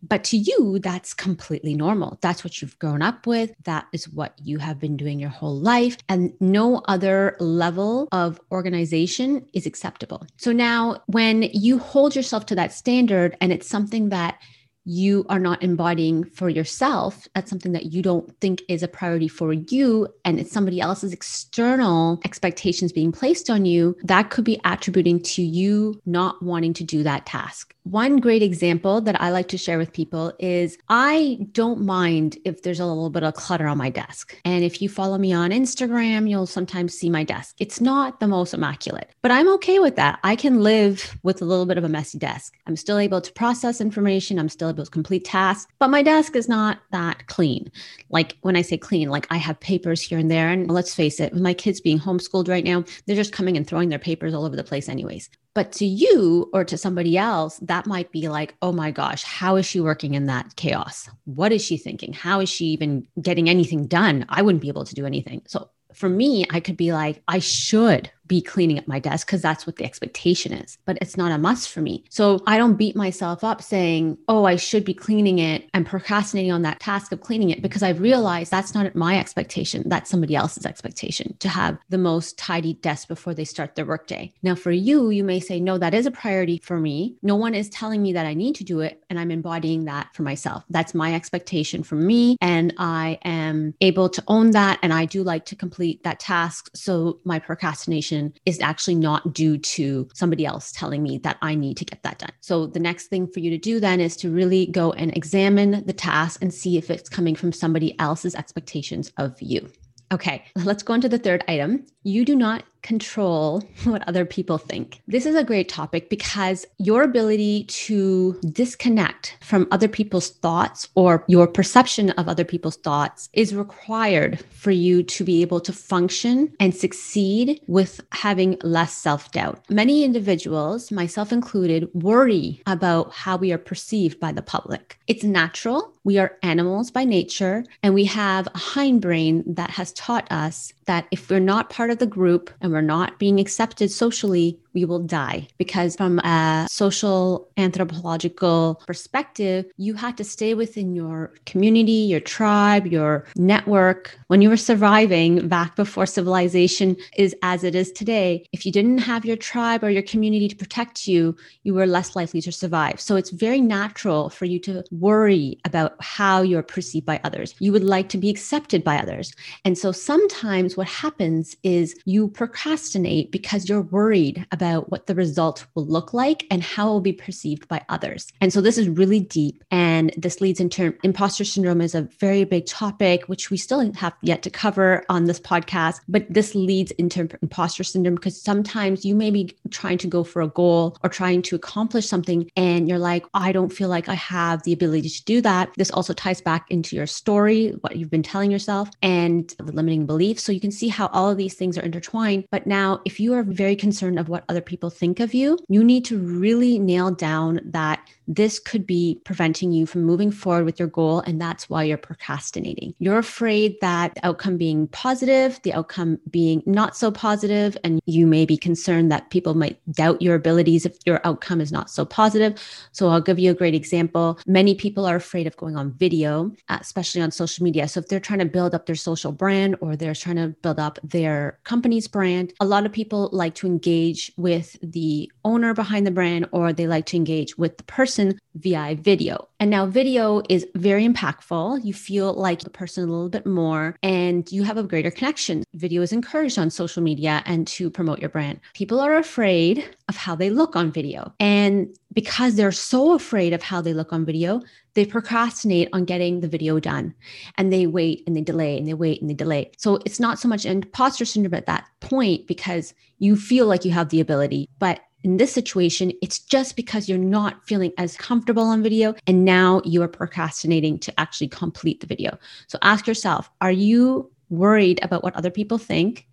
But 0.07 0.23
to 0.25 0.37
you, 0.37 0.79
that's 0.79 1.13
completely 1.13 1.73
normal. 1.73 2.19
That's 2.21 2.43
what 2.43 2.61
you've 2.61 2.77
grown 2.79 3.01
up 3.01 3.25
with. 3.25 3.53
That 3.63 3.87
is 3.93 4.09
what 4.09 4.33
you 4.43 4.57
have 4.57 4.79
been 4.79 4.97
doing 4.97 5.19
your 5.19 5.29
whole 5.29 5.57
life. 5.57 5.97
And 6.09 6.33
no 6.39 6.81
other 6.87 7.37
level 7.39 8.09
of 8.11 8.39
organization 8.51 9.45
is 9.53 9.65
acceptable. 9.65 10.27
So 10.37 10.51
now, 10.51 11.01
when 11.07 11.43
you 11.53 11.79
hold 11.79 12.15
yourself 12.15 12.45
to 12.47 12.55
that 12.55 12.73
standard 12.73 13.37
and 13.39 13.53
it's 13.53 13.67
something 13.67 14.09
that 14.09 14.39
you 14.85 15.25
are 15.29 15.39
not 15.39 15.63
embodying 15.63 16.23
for 16.23 16.49
yourself, 16.49 17.27
that's 17.33 17.49
something 17.49 17.71
that 17.73 17.93
you 17.93 18.01
don't 18.01 18.39
think 18.39 18.61
is 18.67 18.83
a 18.83 18.87
priority 18.87 19.27
for 19.27 19.53
you, 19.53 20.07
and 20.25 20.39
it's 20.39 20.51
somebody 20.51 20.81
else's 20.81 21.13
external 21.13 22.19
expectations 22.25 22.91
being 22.91 23.11
placed 23.11 23.49
on 23.49 23.65
you, 23.65 23.95
that 24.03 24.29
could 24.29 24.43
be 24.43 24.59
attributing 24.65 25.21
to 25.21 25.41
you 25.41 26.01
not 26.05 26.41
wanting 26.43 26.73
to 26.73 26.83
do 26.83 27.03
that 27.03 27.25
task. 27.25 27.73
One 27.83 28.17
great 28.17 28.41
example 28.41 29.01
that 29.01 29.21
I 29.21 29.31
like 29.31 29.49
to 29.49 29.57
share 29.57 29.77
with 29.77 29.91
people 29.91 30.31
is 30.39 30.77
I 30.87 31.39
don't 31.51 31.81
mind 31.81 32.37
if 32.45 32.61
there's 32.61 32.79
a 32.79 32.85
little 32.85 33.09
bit 33.09 33.23
of 33.23 33.33
clutter 33.33 33.67
on 33.67 33.77
my 33.77 33.89
desk. 33.89 34.37
And 34.45 34.63
if 34.63 34.81
you 34.81 34.87
follow 34.87 35.17
me 35.17 35.33
on 35.33 35.51
Instagram, 35.51 36.29
you'll 36.29 36.45
sometimes 36.45 36.93
see 36.93 37.09
my 37.09 37.25
desk. 37.25 37.55
It's 37.59 37.81
not 37.81 38.21
the 38.21 38.27
most 38.27 38.53
immaculate, 38.53 39.13
but 39.21 39.31
I'm 39.31 39.49
okay 39.55 39.79
with 39.79 39.97
that. 39.97 40.19
I 40.23 40.37
can 40.37 40.61
live 40.61 41.17
with 41.23 41.41
a 41.41 41.45
little 41.45 41.65
bit 41.65 41.77
of 41.77 41.83
a 41.83 41.89
messy 41.89 42.17
desk. 42.17 42.53
I'm 42.67 42.77
still 42.77 42.97
able 42.97 43.19
to 43.19 43.33
process 43.33 43.81
information, 43.81 44.39
I'm 44.39 44.49
still 44.49 44.72
to 44.73 44.85
complete 44.85 45.25
tasks, 45.25 45.71
but 45.79 45.89
my 45.89 46.01
desk 46.01 46.35
is 46.35 46.49
not 46.49 46.79
that 46.91 47.27
clean. 47.27 47.71
Like 48.09 48.37
when 48.41 48.55
I 48.55 48.61
say 48.61 48.77
clean, 48.77 49.09
like 49.09 49.27
I 49.29 49.37
have 49.37 49.59
papers 49.59 50.01
here 50.01 50.17
and 50.17 50.29
there. 50.29 50.49
And 50.49 50.69
let's 50.69 50.95
face 50.95 51.19
it, 51.19 51.33
with 51.33 51.41
my 51.41 51.53
kids 51.53 51.81
being 51.81 51.99
homeschooled 51.99 52.47
right 52.47 52.63
now, 52.63 52.83
they're 53.05 53.15
just 53.15 53.33
coming 53.33 53.57
and 53.57 53.67
throwing 53.67 53.89
their 53.89 53.99
papers 53.99 54.33
all 54.33 54.45
over 54.45 54.55
the 54.55 54.63
place, 54.63 54.89
anyways. 54.89 55.29
But 55.53 55.71
to 55.73 55.85
you 55.85 56.49
or 56.51 56.63
to 56.65 56.77
somebody 56.77 57.17
else, 57.17 57.57
that 57.61 57.85
might 57.85 58.11
be 58.11 58.27
like, 58.27 58.55
oh 58.61 58.71
my 58.71 58.89
gosh, 58.89 59.23
how 59.23 59.55
is 59.55 59.65
she 59.65 59.79
working 59.79 60.15
in 60.15 60.25
that 60.25 60.55
chaos? 60.55 61.09
What 61.25 61.51
is 61.51 61.63
she 61.63 61.77
thinking? 61.77 62.13
How 62.13 62.39
is 62.39 62.49
she 62.49 62.65
even 62.65 63.07
getting 63.21 63.49
anything 63.49 63.85
done? 63.85 64.25
I 64.29 64.41
wouldn't 64.41 64.63
be 64.63 64.69
able 64.69 64.85
to 64.85 64.95
do 64.95 65.05
anything. 65.05 65.43
So 65.45 65.69
for 65.93 66.09
me, 66.09 66.45
I 66.49 66.59
could 66.59 66.77
be 66.77 66.91
like, 66.91 67.21
I 67.27 67.39
should 67.39 68.09
be 68.27 68.41
cleaning 68.41 68.79
up 68.79 68.87
my 68.87 68.99
desk 68.99 69.27
because 69.27 69.41
that's 69.41 69.67
what 69.67 69.75
the 69.75 69.85
expectation 69.85 70.53
is, 70.53 70.77
but 70.85 70.97
it's 71.01 71.17
not 71.17 71.31
a 71.31 71.37
must 71.37 71.69
for 71.69 71.81
me. 71.81 72.03
So 72.09 72.41
I 72.47 72.57
don't 72.57 72.75
beat 72.75 72.95
myself 72.95 73.43
up 73.43 73.61
saying, 73.61 74.17
oh, 74.27 74.45
I 74.45 74.55
should 74.55 74.85
be 74.85 74.93
cleaning 74.93 75.39
it 75.39 75.69
and 75.73 75.85
procrastinating 75.85 76.51
on 76.51 76.61
that 76.63 76.79
task 76.79 77.11
of 77.11 77.21
cleaning 77.21 77.49
it 77.49 77.61
because 77.61 77.83
I've 77.83 77.99
realized 77.99 78.51
that's 78.51 78.73
not 78.73 78.95
my 78.95 79.19
expectation. 79.19 79.83
That's 79.87 80.09
somebody 80.09 80.35
else's 80.35 80.65
expectation 80.65 81.35
to 81.39 81.49
have 81.49 81.77
the 81.89 81.97
most 81.97 82.37
tidy 82.37 82.73
desk 82.75 83.07
before 83.07 83.33
they 83.33 83.45
start 83.45 83.75
their 83.75 83.85
workday. 83.85 84.31
Now, 84.41 84.55
for 84.55 84.71
you, 84.71 85.09
you 85.09 85.23
may 85.23 85.39
say, 85.39 85.59
no, 85.59 85.77
that 85.77 85.93
is 85.93 86.05
a 86.05 86.11
priority 86.11 86.59
for 86.63 86.79
me. 86.79 87.15
No 87.21 87.35
one 87.35 87.53
is 87.53 87.69
telling 87.69 88.01
me 88.01 88.13
that 88.13 88.25
I 88.25 88.33
need 88.33 88.55
to 88.55 88.63
do 88.63 88.79
it, 88.79 89.03
and 89.09 89.19
I'm 89.19 89.31
embodying 89.31 89.85
that 89.85 90.13
for 90.15 90.23
myself. 90.23 90.63
That's 90.69 90.93
my 90.93 91.13
expectation 91.13 91.83
for 91.83 91.95
me. 91.95 92.37
And 92.41 92.73
I 92.77 93.19
am 93.23 93.73
able 93.81 94.09
to 94.09 94.23
own 94.27 94.51
that. 94.51 94.79
And 94.81 94.93
I 94.93 95.05
do 95.05 95.23
like 95.23 95.45
to 95.45 95.55
complete 95.55 96.03
that 96.03 96.19
task. 96.19 96.69
So 96.73 97.19
my 97.23 97.39
procrastination 97.39 98.22
is 98.45 98.59
actually 98.59 98.95
not 98.95 99.33
due 99.33 99.57
to 99.57 100.07
somebody 100.13 100.45
else 100.45 100.71
telling 100.71 101.01
me 101.01 101.17
that 101.19 101.37
I 101.41 101.55
need 101.55 101.77
to 101.77 101.85
get 101.85 102.03
that 102.03 102.19
done. 102.19 102.31
So 102.41 102.67
the 102.67 102.79
next 102.79 103.07
thing 103.07 103.27
for 103.27 103.39
you 103.39 103.49
to 103.49 103.57
do 103.57 103.79
then 103.79 103.99
is 103.99 104.15
to 104.17 104.29
really 104.29 104.67
go 104.67 104.91
and 104.93 105.15
examine 105.15 105.83
the 105.85 105.93
task 105.93 106.41
and 106.41 106.53
see 106.53 106.77
if 106.77 106.89
it's 106.89 107.09
coming 107.09 107.35
from 107.35 107.51
somebody 107.51 107.97
else's 107.99 108.35
expectations 108.35 109.11
of 109.17 109.41
you. 109.41 109.69
Okay, 110.11 110.43
let's 110.63 110.83
go 110.83 110.93
into 110.93 111.09
the 111.09 111.17
third 111.17 111.43
item. 111.47 111.85
You 112.03 112.23
do 112.23 112.35
not 112.35 112.63
control 112.83 113.61
what 113.85 114.07
other 114.07 114.25
people 114.25 114.57
think. 114.57 115.01
This 115.07 115.25
is 115.25 115.35
a 115.35 115.43
great 115.43 115.69
topic 115.69 116.09
because 116.09 116.65
your 116.77 117.01
ability 117.03 117.63
to 117.63 118.39
disconnect 118.51 119.37
from 119.41 119.67
other 119.71 119.87
people's 119.87 120.29
thoughts 120.29 120.89
or 120.95 121.23
your 121.27 121.47
perception 121.47 122.11
of 122.11 122.27
other 122.27 122.43
people's 122.43 122.77
thoughts 122.77 123.29
is 123.33 123.55
required 123.55 124.39
for 124.51 124.71
you 124.71 125.01
to 125.03 125.23
be 125.23 125.41
able 125.41 125.59
to 125.61 125.73
function 125.73 126.53
and 126.59 126.75
succeed 126.75 127.59
with 127.67 128.01
having 128.11 128.57
less 128.63 128.93
self 128.93 129.31
doubt. 129.31 129.63
Many 129.69 130.03
individuals, 130.03 130.91
myself 130.91 131.31
included, 131.31 131.89
worry 131.93 132.61
about 132.67 133.11
how 133.13 133.37
we 133.37 133.51
are 133.51 133.57
perceived 133.57 134.19
by 134.19 134.31
the 134.31 134.41
public. 134.41 134.99
It's 135.07 135.23
natural. 135.23 135.93
We 136.03 136.17
are 136.17 136.37
animals 136.43 136.91
by 136.91 137.05
nature, 137.05 137.63
and 137.81 137.93
we 137.93 138.03
have 138.05 138.47
a 138.47 138.51
hindbrain 138.51 139.43
that 139.55 139.69
has 139.69 139.93
taught 139.93 140.29
us 140.31 140.73
that 140.85 141.07
if 141.11 141.29
we're 141.29 141.39
not 141.39 141.69
part 141.69 141.89
of 141.89 141.99
the 141.99 142.05
group 142.05 142.49
and 142.59 142.72
we're 142.73 142.81
not 142.81 143.19
being 143.19 143.39
accepted 143.39 143.91
socially, 143.91 144.59
we 144.73 144.85
will 144.85 144.99
die. 144.99 145.47
Because 145.57 145.95
from 145.95 146.19
a 146.19 146.67
social 146.69 147.47
anthropological 147.57 148.81
perspective, 148.87 149.65
you 149.77 149.93
had 149.93 150.17
to 150.17 150.23
stay 150.23 150.53
within 150.53 150.95
your 150.95 151.33
community, 151.45 151.91
your 151.91 152.19
tribe, 152.19 152.87
your 152.87 153.25
network. 153.35 154.17
When 154.27 154.41
you 154.41 154.49
were 154.49 154.57
surviving 154.57 155.47
back 155.47 155.75
before 155.75 156.05
civilization 156.05 156.97
is 157.17 157.35
as 157.43 157.63
it 157.63 157.75
is 157.75 157.91
today, 157.91 158.45
if 158.51 158.65
you 158.65 158.71
didn't 158.71 158.99
have 158.99 159.25
your 159.25 159.37
tribe 159.37 159.83
or 159.83 159.89
your 159.89 160.03
community 160.03 160.47
to 160.47 160.55
protect 160.55 161.07
you, 161.07 161.35
you 161.63 161.73
were 161.73 161.85
less 161.85 162.15
likely 162.15 162.41
to 162.41 162.51
survive. 162.51 162.99
So 162.99 163.15
it's 163.15 163.29
very 163.29 163.61
natural 163.61 164.29
for 164.29 164.45
you 164.45 164.59
to 164.59 164.83
worry 164.91 165.59
about 165.65 165.95
how 166.01 166.41
you're 166.41 166.63
perceived 166.63 167.05
by 167.05 167.19
others. 167.23 167.55
You 167.59 167.71
would 167.71 167.83
like 167.83 168.09
to 168.09 168.17
be 168.17 168.29
accepted 168.29 168.83
by 168.83 168.97
others. 168.97 169.33
And 169.65 169.77
so 169.77 169.91
sometimes 169.91 170.75
what 170.75 170.87
happens 170.87 171.55
is 171.63 171.95
you 172.05 172.29
procrastinate 172.29 173.31
because 173.31 173.69
you're 173.69 173.81
worried 173.81 174.45
about 174.51 174.62
about 174.63 174.89
what 174.89 175.07
the 175.07 175.15
result 175.15 175.65
will 175.75 175.85
look 175.85 176.13
like 176.13 176.47
and 176.49 176.63
how 176.63 176.87
it 176.87 176.91
will 176.91 177.01
be 177.01 177.11
perceived 177.11 177.67
by 177.67 177.83
others. 177.89 178.31
And 178.39 178.53
so 178.53 178.61
this 178.61 178.77
is 178.77 178.87
really 178.87 179.19
deep. 179.19 179.61
And 179.71 180.13
this 180.15 180.39
leads 180.39 180.61
into 180.61 180.95
imposter 181.03 181.43
syndrome 181.43 181.81
is 181.81 181.95
a 181.95 182.07
very 182.19 182.45
big 182.45 182.65
topic, 182.65 183.25
which 183.27 183.51
we 183.51 183.57
still 183.57 183.91
have 183.93 184.13
yet 184.21 184.41
to 184.43 184.49
cover 184.49 185.03
on 185.09 185.25
this 185.25 185.39
podcast. 185.39 185.99
But 186.07 186.25
this 186.29 186.55
leads 186.55 186.91
into 186.91 187.27
imposter 187.41 187.83
syndrome 187.83 188.15
because 188.15 188.41
sometimes 188.41 189.03
you 189.03 189.15
may 189.15 189.31
be 189.31 189.53
trying 189.69 189.97
to 189.97 190.07
go 190.07 190.23
for 190.23 190.41
a 190.41 190.47
goal 190.47 190.95
or 191.03 191.09
trying 191.09 191.41
to 191.43 191.55
accomplish 191.55 192.07
something 192.07 192.49
and 192.55 192.87
you're 192.87 192.99
like, 192.99 193.25
I 193.33 193.51
don't 193.51 193.73
feel 193.73 193.89
like 193.89 194.07
I 194.07 194.13
have 194.13 194.63
the 194.63 194.71
ability 194.71 195.09
to 195.09 195.25
do 195.25 195.41
that. 195.41 195.71
This 195.75 195.91
also 195.91 196.13
ties 196.13 196.39
back 196.39 196.67
into 196.69 196.95
your 196.95 197.07
story, 197.07 197.71
what 197.81 197.97
you've 197.97 198.09
been 198.09 198.23
telling 198.23 198.49
yourself, 198.49 198.89
and 199.01 199.53
the 199.57 199.73
limiting 199.73 200.05
beliefs. 200.05 200.43
So 200.43 200.53
you 200.53 200.61
can 200.61 200.71
see 200.71 200.87
how 200.87 201.07
all 201.07 201.29
of 201.29 201.37
these 201.37 201.55
things 201.55 201.77
are 201.77 201.81
intertwined. 201.81 202.45
But 202.49 202.65
now, 202.65 203.01
if 203.03 203.19
you 203.19 203.33
are 203.33 203.43
very 203.43 203.75
concerned 203.75 204.19
of 204.19 204.29
what 204.29 204.45
other 204.53 204.61
people 204.61 204.91
think 204.91 205.19
of 205.19 205.33
you, 205.33 205.57
you 205.67 205.83
need 205.83 206.05
to 206.05 206.19
really 206.19 206.77
nail 206.77 207.09
down 207.09 207.59
that 207.65 208.07
this 208.27 208.59
could 208.59 208.85
be 208.85 209.19
preventing 209.25 209.71
you 209.71 209.85
from 209.85 210.03
moving 210.03 210.31
forward 210.31 210.65
with 210.65 210.79
your 210.79 210.87
goal. 210.87 211.19
And 211.21 211.41
that's 211.41 211.69
why 211.69 211.83
you're 211.83 211.97
procrastinating. 211.97 212.93
You're 212.99 213.17
afraid 213.17 213.75
that 213.81 214.15
the 214.15 214.25
outcome 214.25 214.57
being 214.57 214.87
positive, 214.87 215.59
the 215.63 215.73
outcome 215.73 216.19
being 216.29 216.61
not 216.65 216.95
so 216.95 217.11
positive, 217.11 217.75
and 217.83 217.99
you 218.05 218.27
may 218.27 218.45
be 218.45 218.55
concerned 218.57 219.11
that 219.11 219.29
people 219.29 219.55
might 219.55 219.79
doubt 219.91 220.21
your 220.21 220.35
abilities 220.35 220.85
if 220.85 220.97
your 221.05 221.19
outcome 221.25 221.59
is 221.59 221.71
not 221.71 221.89
so 221.89 222.05
positive. 222.05 222.61
So 222.91 223.09
I'll 223.09 223.21
give 223.21 223.39
you 223.39 223.51
a 223.51 223.55
great 223.55 223.73
example. 223.73 224.39
Many 224.45 224.75
people 224.75 225.05
are 225.05 225.15
afraid 225.15 225.47
of 225.47 225.57
going 225.57 225.75
on 225.75 225.91
video, 225.93 226.51
uh, 226.69 226.77
especially 226.79 227.21
on 227.21 227.31
social 227.31 227.63
media. 227.63 227.87
So 227.87 227.99
if 227.99 228.07
they're 228.07 228.19
trying 228.19 228.39
to 228.39 228.45
build 228.45 228.73
up 228.75 228.85
their 228.85 228.95
social 228.95 229.31
brand 229.31 229.75
or 229.81 229.95
they're 229.95 230.15
trying 230.15 230.37
to 230.37 230.49
build 230.61 230.79
up 230.79 230.99
their 231.03 231.59
company's 231.63 232.07
brand, 232.07 232.53
a 232.59 232.65
lot 232.65 232.85
of 232.85 232.91
people 232.91 233.29
like 233.33 233.55
to 233.55 233.67
engage 233.67 234.31
with 234.43 234.77
the 234.83 235.31
owner 235.45 235.73
behind 235.73 236.05
the 236.05 236.11
brand 236.11 236.47
or 236.51 236.73
they 236.73 236.85
like 236.85 237.05
to 237.07 237.17
engage 237.17 237.57
with 237.57 237.77
the 237.77 237.83
person 237.85 238.37
via 238.55 238.93
video. 238.95 239.47
And 239.59 239.71
now 239.71 239.85
video 239.85 240.43
is 240.49 240.67
very 240.75 241.07
impactful. 241.07 241.83
You 241.83 241.93
feel 241.93 242.33
like 242.33 242.59
the 242.59 242.69
person 242.69 243.05
a 243.05 243.07
little 243.07 243.29
bit 243.29 243.45
more 243.45 243.95
and 244.03 244.51
you 244.51 244.63
have 244.63 244.77
a 244.77 244.83
greater 244.83 245.09
connection. 245.09 245.63
Video 245.73 246.01
is 246.01 246.11
encouraged 246.11 246.59
on 246.59 246.69
social 246.69 247.01
media 247.01 247.41
and 247.45 247.65
to 247.67 247.89
promote 247.89 248.19
your 248.19 248.29
brand. 248.29 248.59
People 248.73 248.99
are 248.99 249.15
afraid 249.15 249.89
of 250.09 250.17
how 250.17 250.35
they 250.35 250.49
look 250.49 250.75
on 250.75 250.91
video. 250.91 251.33
And 251.39 251.97
because 252.13 252.55
they're 252.55 252.71
so 252.71 253.13
afraid 253.13 253.53
of 253.53 253.63
how 253.63 253.81
they 253.81 253.93
look 253.93 254.13
on 254.13 254.25
video, 254.25 254.61
they 254.93 255.05
procrastinate 255.05 255.89
on 255.93 256.05
getting 256.05 256.39
the 256.39 256.47
video 256.47 256.79
done 256.79 257.13
and 257.57 257.73
they 257.73 257.87
wait 257.87 258.23
and 258.27 258.35
they 258.35 258.41
delay 258.41 258.77
and 258.77 258.87
they 258.87 258.93
wait 258.93 259.21
and 259.21 259.29
they 259.29 259.33
delay. 259.33 259.71
So 259.77 259.99
it's 260.05 260.19
not 260.19 260.39
so 260.39 260.47
much 260.47 260.65
imposter 260.65 261.25
syndrome 261.25 261.55
at 261.55 261.65
that 261.65 261.85
point 261.99 262.47
because 262.47 262.93
you 263.19 263.35
feel 263.35 263.65
like 263.65 263.85
you 263.85 263.91
have 263.91 264.09
the 264.09 264.19
ability, 264.19 264.69
but 264.79 265.01
in 265.23 265.37
this 265.37 265.53
situation, 265.53 266.11
it's 266.21 266.39
just 266.39 266.75
because 266.75 267.07
you're 267.07 267.17
not 267.17 267.65
feeling 267.65 267.93
as 267.97 268.17
comfortable 268.17 268.63
on 268.63 268.83
video 268.83 269.15
and 269.25 269.45
now 269.45 269.81
you 269.85 270.01
are 270.03 270.07
procrastinating 270.09 270.99
to 270.99 271.17
actually 271.19 271.47
complete 271.47 272.01
the 272.01 272.07
video. 272.07 272.37
So 272.67 272.77
ask 272.81 273.07
yourself, 273.07 273.49
are 273.61 273.71
you 273.71 274.29
worried 274.49 274.99
about 275.01 275.23
what 275.23 275.35
other 275.35 275.49
people 275.49 275.77
think? 275.77 276.27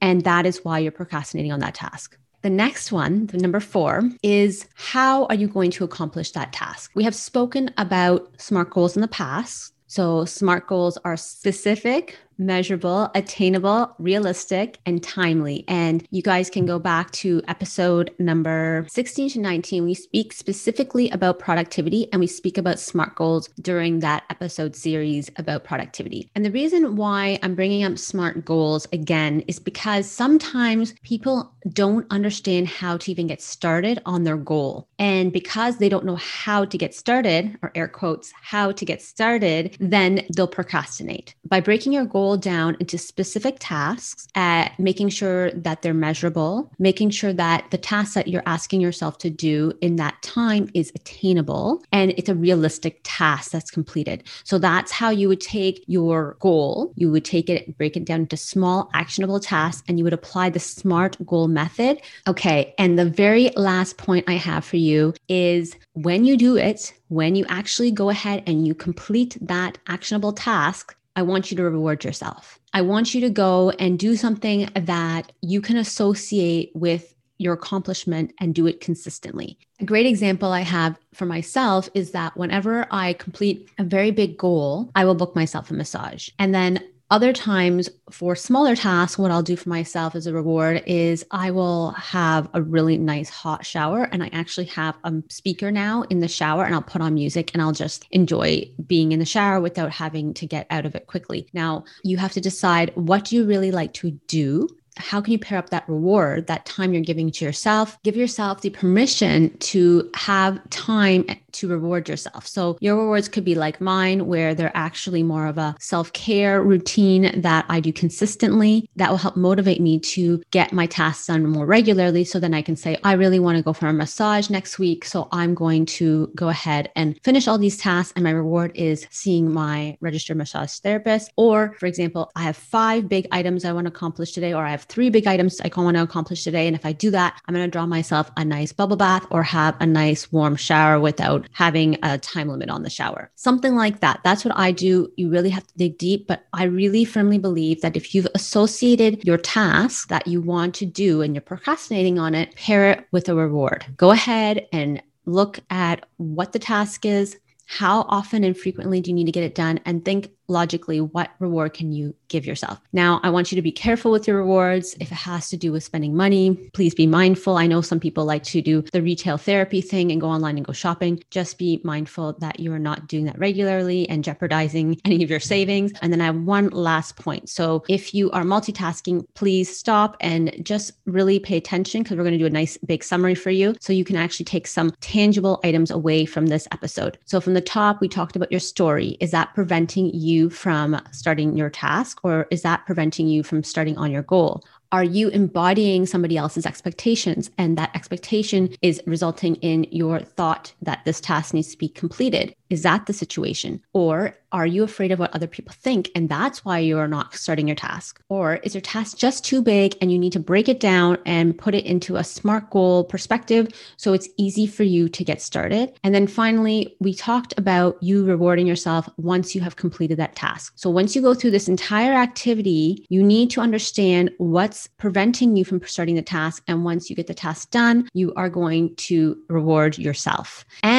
And 0.00 0.22
that 0.24 0.46
is 0.46 0.64
why 0.64 0.78
you're 0.78 0.92
procrastinating 0.92 1.52
on 1.52 1.60
that 1.60 1.74
task. 1.74 2.18
The 2.42 2.50
next 2.50 2.92
one, 2.92 3.26
the 3.26 3.38
number 3.38 3.58
four, 3.58 4.02
is 4.22 4.66
how 4.74 5.26
are 5.26 5.34
you 5.34 5.48
going 5.48 5.72
to 5.72 5.84
accomplish 5.84 6.30
that 6.32 6.52
task? 6.52 6.92
We 6.94 7.02
have 7.04 7.14
spoken 7.14 7.70
about 7.76 8.30
SMART 8.40 8.70
goals 8.70 8.96
in 8.96 9.02
the 9.02 9.08
past. 9.08 9.74
So, 9.88 10.24
SMART 10.24 10.66
goals 10.66 10.98
are 11.04 11.16
specific, 11.16 12.16
measurable, 12.38 13.10
attainable, 13.14 13.94
realistic, 13.98 14.78
and 14.86 15.02
timely. 15.02 15.64
And 15.68 16.06
you 16.10 16.22
guys 16.22 16.48
can 16.48 16.66
go 16.66 16.78
back 16.78 17.10
to 17.12 17.42
episode 17.48 18.10
number 18.18 18.86
16 18.90 19.30
to 19.30 19.40
19. 19.40 19.84
We 19.84 19.94
speak 19.94 20.32
specifically 20.32 21.10
about 21.10 21.38
productivity 21.38 22.10
and 22.12 22.20
we 22.20 22.26
speak 22.26 22.58
about 22.58 22.78
SMART 22.78 23.14
goals 23.16 23.48
during 23.60 24.00
that 24.00 24.24
episode 24.30 24.76
series 24.76 25.30
about 25.36 25.64
productivity. 25.64 26.30
And 26.34 26.44
the 26.44 26.50
reason 26.50 26.96
why 26.96 27.38
I'm 27.42 27.54
bringing 27.54 27.84
up 27.84 27.98
SMART 27.98 28.44
goals 28.44 28.86
again 28.92 29.42
is 29.48 29.58
because 29.58 30.08
sometimes 30.08 30.94
people 31.02 31.52
don't 31.72 32.06
understand 32.10 32.68
how 32.68 32.96
to 32.96 33.10
even 33.10 33.26
get 33.26 33.42
started 33.42 34.00
on 34.06 34.24
their 34.24 34.36
goal. 34.36 34.88
And 34.98 35.32
because 35.32 35.78
they 35.78 35.88
don't 35.88 36.04
know 36.04 36.16
how 36.16 36.64
to 36.64 36.78
get 36.78 36.94
started, 36.94 37.56
or 37.62 37.72
air 37.74 37.88
quotes, 37.88 38.32
how 38.40 38.72
to 38.72 38.84
get 38.84 39.02
started, 39.02 39.76
then 39.80 40.24
they'll 40.34 40.46
procrastinate. 40.46 41.34
By 41.44 41.60
breaking 41.60 41.92
your 41.92 42.04
goal 42.04 42.27
down 42.36 42.76
into 42.80 42.98
specific 42.98 43.56
tasks 43.60 44.28
at 44.34 44.78
making 44.78 45.08
sure 45.08 45.50
that 45.52 45.82
they're 45.82 45.94
measurable, 45.94 46.70
making 46.78 47.10
sure 47.10 47.32
that 47.32 47.70
the 47.70 47.78
tasks 47.78 48.14
that 48.14 48.28
you're 48.28 48.42
asking 48.46 48.80
yourself 48.80 49.18
to 49.18 49.30
do 49.30 49.72
in 49.80 49.96
that 49.96 50.20
time 50.22 50.68
is 50.74 50.92
attainable 50.94 51.82
and 51.92 52.12
it's 52.16 52.28
a 52.28 52.34
realistic 52.34 53.00
task 53.04 53.50
that's 53.50 53.70
completed. 53.70 54.22
So 54.44 54.58
that's 54.58 54.92
how 54.92 55.10
you 55.10 55.28
would 55.28 55.40
take 55.40 55.84
your 55.86 56.36
goal, 56.40 56.92
you 56.96 57.10
would 57.10 57.24
take 57.24 57.48
it, 57.48 57.76
break 57.78 57.96
it 57.96 58.04
down 58.04 58.20
into 58.20 58.36
small 58.36 58.90
actionable 58.94 59.40
tasks, 59.40 59.82
and 59.88 59.98
you 59.98 60.04
would 60.04 60.12
apply 60.12 60.50
the 60.50 60.60
SMART 60.60 61.16
goal 61.26 61.48
method. 61.48 62.00
Okay. 62.26 62.74
And 62.78 62.98
the 62.98 63.08
very 63.08 63.50
last 63.56 63.96
point 63.96 64.24
I 64.28 64.34
have 64.34 64.64
for 64.64 64.76
you 64.76 65.14
is 65.28 65.74
when 65.94 66.24
you 66.24 66.36
do 66.36 66.56
it, 66.56 66.92
when 67.08 67.34
you 67.34 67.44
actually 67.48 67.90
go 67.90 68.10
ahead 68.10 68.42
and 68.46 68.66
you 68.66 68.74
complete 68.74 69.36
that 69.40 69.78
actionable 69.86 70.32
task, 70.32 70.94
I 71.18 71.22
want 71.22 71.50
you 71.50 71.56
to 71.56 71.64
reward 71.64 72.04
yourself. 72.04 72.60
I 72.72 72.82
want 72.82 73.12
you 73.12 73.20
to 73.22 73.28
go 73.28 73.70
and 73.70 73.98
do 73.98 74.14
something 74.14 74.68
that 74.76 75.32
you 75.42 75.60
can 75.60 75.76
associate 75.76 76.70
with 76.76 77.12
your 77.38 77.54
accomplishment 77.54 78.32
and 78.38 78.54
do 78.54 78.68
it 78.68 78.80
consistently. 78.80 79.58
A 79.80 79.84
great 79.84 80.06
example 80.06 80.52
I 80.52 80.60
have 80.60 80.96
for 81.14 81.26
myself 81.26 81.88
is 81.92 82.12
that 82.12 82.36
whenever 82.36 82.86
I 82.92 83.14
complete 83.14 83.68
a 83.78 83.82
very 83.82 84.12
big 84.12 84.38
goal, 84.38 84.92
I 84.94 85.04
will 85.04 85.16
book 85.16 85.34
myself 85.34 85.72
a 85.72 85.74
massage. 85.74 86.28
And 86.38 86.54
then 86.54 86.84
other 87.10 87.32
times 87.32 87.88
for 88.10 88.36
smaller 88.36 88.76
tasks, 88.76 89.18
what 89.18 89.30
I'll 89.30 89.42
do 89.42 89.56
for 89.56 89.68
myself 89.68 90.14
as 90.14 90.26
a 90.26 90.32
reward 90.32 90.82
is 90.86 91.24
I 91.30 91.50
will 91.50 91.92
have 91.92 92.50
a 92.52 92.60
really 92.60 92.98
nice 92.98 93.30
hot 93.30 93.64
shower. 93.64 94.04
And 94.04 94.22
I 94.22 94.28
actually 94.32 94.66
have 94.66 94.96
a 95.04 95.14
speaker 95.28 95.70
now 95.70 96.02
in 96.10 96.20
the 96.20 96.28
shower 96.28 96.64
and 96.64 96.74
I'll 96.74 96.82
put 96.82 97.00
on 97.00 97.14
music 97.14 97.50
and 97.54 97.62
I'll 97.62 97.72
just 97.72 98.06
enjoy 98.10 98.70
being 98.86 99.12
in 99.12 99.18
the 99.20 99.24
shower 99.24 99.60
without 99.60 99.90
having 99.90 100.34
to 100.34 100.46
get 100.46 100.66
out 100.70 100.84
of 100.84 100.94
it 100.94 101.06
quickly. 101.06 101.48
Now, 101.54 101.84
you 102.04 102.18
have 102.18 102.32
to 102.32 102.40
decide 102.40 102.92
what 102.94 103.24
do 103.24 103.36
you 103.36 103.44
really 103.44 103.70
like 103.70 103.94
to 103.94 104.10
do 104.26 104.68
how 104.98 105.20
can 105.20 105.32
you 105.32 105.38
pair 105.38 105.58
up 105.58 105.70
that 105.70 105.88
reward, 105.88 106.46
that 106.46 106.66
time 106.66 106.92
you're 106.92 107.02
giving 107.02 107.30
to 107.30 107.44
yourself? 107.44 108.00
Give 108.02 108.16
yourself 108.16 108.60
the 108.60 108.70
permission 108.70 109.56
to 109.58 110.10
have 110.14 110.58
time 110.70 111.26
to 111.52 111.68
reward 111.68 112.08
yourself. 112.08 112.46
So 112.46 112.76
your 112.80 112.96
rewards 112.96 113.28
could 113.28 113.44
be 113.44 113.54
like 113.54 113.80
mine, 113.80 114.26
where 114.26 114.54
they're 114.54 114.76
actually 114.76 115.22
more 115.22 115.46
of 115.46 115.58
a 115.58 115.74
self 115.80 116.12
care 116.12 116.62
routine 116.62 117.40
that 117.40 117.64
I 117.68 117.80
do 117.80 117.92
consistently 117.92 118.88
that 118.96 119.10
will 119.10 119.16
help 119.16 119.36
motivate 119.36 119.80
me 119.80 119.98
to 120.00 120.42
get 120.50 120.72
my 120.72 120.86
tasks 120.86 121.26
done 121.26 121.46
more 121.46 121.66
regularly. 121.66 122.24
So 122.24 122.40
then 122.40 122.54
I 122.54 122.62
can 122.62 122.76
say, 122.76 122.96
I 123.04 123.12
really 123.14 123.38
want 123.38 123.56
to 123.56 123.62
go 123.62 123.72
for 123.72 123.86
a 123.86 123.92
massage 123.92 124.50
next 124.50 124.78
week. 124.78 125.04
So 125.04 125.28
I'm 125.32 125.54
going 125.54 125.86
to 125.86 126.30
go 126.34 126.48
ahead 126.48 126.90
and 126.96 127.18
finish 127.22 127.48
all 127.48 127.58
these 127.58 127.78
tasks. 127.78 128.12
And 128.14 128.24
my 128.24 128.30
reward 128.30 128.72
is 128.74 129.06
seeing 129.10 129.52
my 129.52 129.96
registered 130.00 130.36
massage 130.36 130.78
therapist. 130.78 131.30
Or, 131.36 131.74
for 131.78 131.86
example, 131.86 132.30
I 132.36 132.42
have 132.42 132.56
five 132.56 133.08
big 133.08 133.26
items 133.32 133.64
I 133.64 133.72
want 133.72 133.86
to 133.86 133.92
accomplish 133.92 134.32
today, 134.32 134.52
or 134.52 134.64
I 134.64 134.70
have 134.70 134.87
three 134.88 135.10
big 135.10 135.26
items 135.26 135.60
I 135.60 135.70
want 135.76 135.96
to 135.96 136.02
accomplish 136.02 136.44
today. 136.44 136.66
And 136.66 136.74
if 136.74 136.84
I 136.84 136.92
do 136.92 137.10
that, 137.10 137.40
I'm 137.46 137.54
going 137.54 137.66
to 137.66 137.70
draw 137.70 137.86
myself 137.86 138.30
a 138.36 138.44
nice 138.44 138.72
bubble 138.72 138.96
bath 138.96 139.26
or 139.30 139.42
have 139.42 139.76
a 139.80 139.86
nice 139.86 140.32
warm 140.32 140.56
shower 140.56 140.98
without 140.98 141.46
having 141.52 141.98
a 142.02 142.18
time 142.18 142.48
limit 142.48 142.70
on 142.70 142.82
the 142.82 142.90
shower. 142.90 143.30
Something 143.36 143.74
like 143.74 144.00
that. 144.00 144.20
That's 144.24 144.44
what 144.44 144.56
I 144.56 144.72
do. 144.72 145.12
You 145.16 145.28
really 145.30 145.50
have 145.50 145.66
to 145.66 145.74
dig 145.76 145.98
deep, 145.98 146.26
but 146.26 146.46
I 146.52 146.64
really 146.64 147.04
firmly 147.04 147.38
believe 147.38 147.80
that 147.82 147.96
if 147.96 148.14
you've 148.14 148.28
associated 148.34 149.24
your 149.24 149.38
task 149.38 150.08
that 150.08 150.26
you 150.26 150.40
want 150.40 150.74
to 150.76 150.86
do 150.86 151.22
and 151.22 151.34
you're 151.34 151.42
procrastinating 151.42 152.18
on 152.18 152.34
it, 152.34 152.54
pair 152.56 152.90
it 152.90 153.06
with 153.12 153.28
a 153.28 153.34
reward. 153.34 153.84
Go 153.96 154.10
ahead 154.10 154.66
and 154.72 155.02
look 155.26 155.60
at 155.70 156.06
what 156.16 156.52
the 156.52 156.58
task 156.58 157.04
is, 157.04 157.36
how 157.66 158.00
often 158.08 158.44
and 158.44 158.56
frequently 158.56 159.00
do 159.00 159.10
you 159.10 159.14
need 159.14 159.26
to 159.26 159.32
get 159.32 159.44
it 159.44 159.54
done 159.54 159.78
and 159.84 160.04
think 160.04 160.30
logically 160.48 161.00
what 161.00 161.30
reward 161.38 161.74
can 161.74 161.92
you 161.92 162.14
give 162.28 162.46
yourself? 162.46 162.80
Now 162.92 163.20
i 163.22 163.30
want 163.30 163.52
you 163.52 163.56
to 163.56 163.62
be 163.62 163.72
careful 163.72 164.10
with 164.10 164.26
your 164.26 164.36
rewards. 164.38 164.96
If 165.00 165.12
it 165.12 165.14
has 165.14 165.48
to 165.50 165.56
do 165.56 165.72
with 165.72 165.84
spending 165.84 166.16
money 166.16 166.70
please 166.74 166.94
be 166.94 167.06
mindful. 167.06 167.56
I 167.56 167.66
know 167.66 167.80
some 167.80 168.00
people 168.00 168.24
like 168.24 168.42
to 168.44 168.62
do 168.62 168.82
the 168.92 169.02
retail 169.02 169.36
therapy 169.36 169.80
thing 169.80 170.10
and 170.10 170.20
go 170.20 170.28
online 170.28 170.56
and 170.56 170.66
go 170.66 170.72
shopping. 170.72 171.22
Just 171.30 171.58
be 171.58 171.80
mindful 171.84 172.34
that 172.40 172.60
you 172.60 172.72
are 172.72 172.78
not 172.78 173.08
doing 173.08 173.24
that 173.26 173.38
regularly 173.38 174.08
and 174.08 174.24
jeopardizing 174.24 175.00
any 175.04 175.22
of 175.22 175.30
your 175.30 175.40
savings. 175.40 175.92
And 176.02 176.12
then 176.12 176.20
i 176.20 176.26
have 176.26 176.36
one 176.36 176.68
last 176.70 177.16
point. 177.16 177.48
So 177.48 177.84
if 177.88 178.14
you 178.14 178.30
are 178.30 178.42
multitasking 178.42 179.26
please 179.34 179.74
stop 179.74 180.16
and 180.20 180.54
just 180.62 180.92
really 181.06 181.38
pay 181.38 181.56
attention 181.56 182.02
because 182.02 182.16
we're 182.16 182.24
going 182.24 182.32
to 182.32 182.38
do 182.38 182.46
a 182.46 182.50
nice 182.50 182.76
big 182.78 183.04
summary 183.04 183.34
for 183.34 183.50
you 183.50 183.74
so 183.80 183.92
you 183.92 184.04
can 184.04 184.16
actually 184.16 184.44
take 184.44 184.66
some 184.66 184.90
tangible 185.00 185.60
items 185.64 185.90
away 185.90 186.24
from 186.24 186.46
this 186.46 186.66
episode. 186.72 187.18
So 187.24 187.40
from 187.40 187.54
the 187.54 187.60
top 187.60 188.00
we 188.00 188.08
talked 188.08 188.36
about 188.36 188.50
your 188.50 188.60
story. 188.60 189.16
Is 189.20 189.30
that 189.32 189.54
preventing 189.54 190.10
you 190.14 190.37
you 190.38 190.50
from 190.50 191.00
starting 191.10 191.56
your 191.56 191.70
task 191.70 192.20
or 192.22 192.46
is 192.50 192.62
that 192.62 192.86
preventing 192.86 193.28
you 193.28 193.42
from 193.42 193.62
starting 193.62 193.98
on 193.98 194.10
your 194.10 194.22
goal? 194.22 194.64
Are 194.90 195.04
you 195.04 195.28
embodying 195.28 196.06
somebody 196.06 196.36
else's 196.38 196.64
expectations? 196.64 197.50
And 197.58 197.76
that 197.76 197.94
expectation 197.94 198.74
is 198.80 199.02
resulting 199.06 199.56
in 199.56 199.84
your 199.90 200.20
thought 200.20 200.72
that 200.80 201.04
this 201.04 201.20
task 201.20 201.52
needs 201.52 201.72
to 201.72 201.78
be 201.78 201.88
completed. 201.88 202.54
Is 202.70 202.82
that 202.82 203.06
the 203.06 203.12
situation? 203.12 203.82
Or 203.92 204.34
are 204.52 204.66
you 204.66 204.82
afraid 204.82 205.12
of 205.12 205.18
what 205.18 205.34
other 205.34 205.46
people 205.46 205.74
think? 205.78 206.10
And 206.14 206.28
that's 206.28 206.64
why 206.64 206.78
you're 206.78 207.08
not 207.08 207.34
starting 207.34 207.68
your 207.68 207.76
task? 207.76 208.22
Or 208.28 208.56
is 208.56 208.74
your 208.74 208.80
task 208.80 209.18
just 209.18 209.44
too 209.44 209.62
big 209.62 209.96
and 210.00 210.10
you 210.10 210.18
need 210.18 210.32
to 210.32 210.40
break 210.40 210.68
it 210.68 210.80
down 210.80 211.18
and 211.26 211.56
put 211.56 211.74
it 211.74 211.84
into 211.84 212.16
a 212.16 212.24
SMART 212.24 212.70
goal 212.70 213.04
perspective 213.04 213.68
so 213.96 214.12
it's 214.12 214.28
easy 214.38 214.66
for 214.66 214.84
you 214.84 215.08
to 215.10 215.24
get 215.24 215.42
started? 215.42 215.92
And 216.02 216.14
then 216.14 216.26
finally, 216.26 216.96
we 217.00 217.12
talked 217.14 217.52
about 217.58 218.02
you 218.02 218.24
rewarding 218.24 218.66
yourself 218.66 219.08
once 219.18 219.54
you 219.54 219.60
have 219.60 219.76
completed 219.76 220.18
that 220.18 220.36
task. 220.36 220.72
So 220.76 220.88
once 220.88 221.14
you 221.14 221.22
go 221.22 221.34
through 221.34 221.50
this 221.50 221.68
entire 221.68 222.14
activity, 222.14 223.06
you 223.10 223.22
need 223.22 223.50
to 223.50 223.60
understand 223.60 224.30
what's 224.38 224.86
preventing 224.98 225.56
you 225.56 225.64
from 225.64 225.82
starting 225.84 226.14
the 226.14 226.22
task. 226.22 226.62
And 226.66 226.84
once 226.84 227.10
you 227.10 227.16
get 227.16 227.26
the 227.26 227.34
task 227.34 227.70
done, 227.70 228.08
you 228.14 228.32
are 228.34 228.48
going 228.48 228.94
to 228.96 229.36
reward 229.48 229.98
yourself. 229.98 230.64
And 230.82 230.97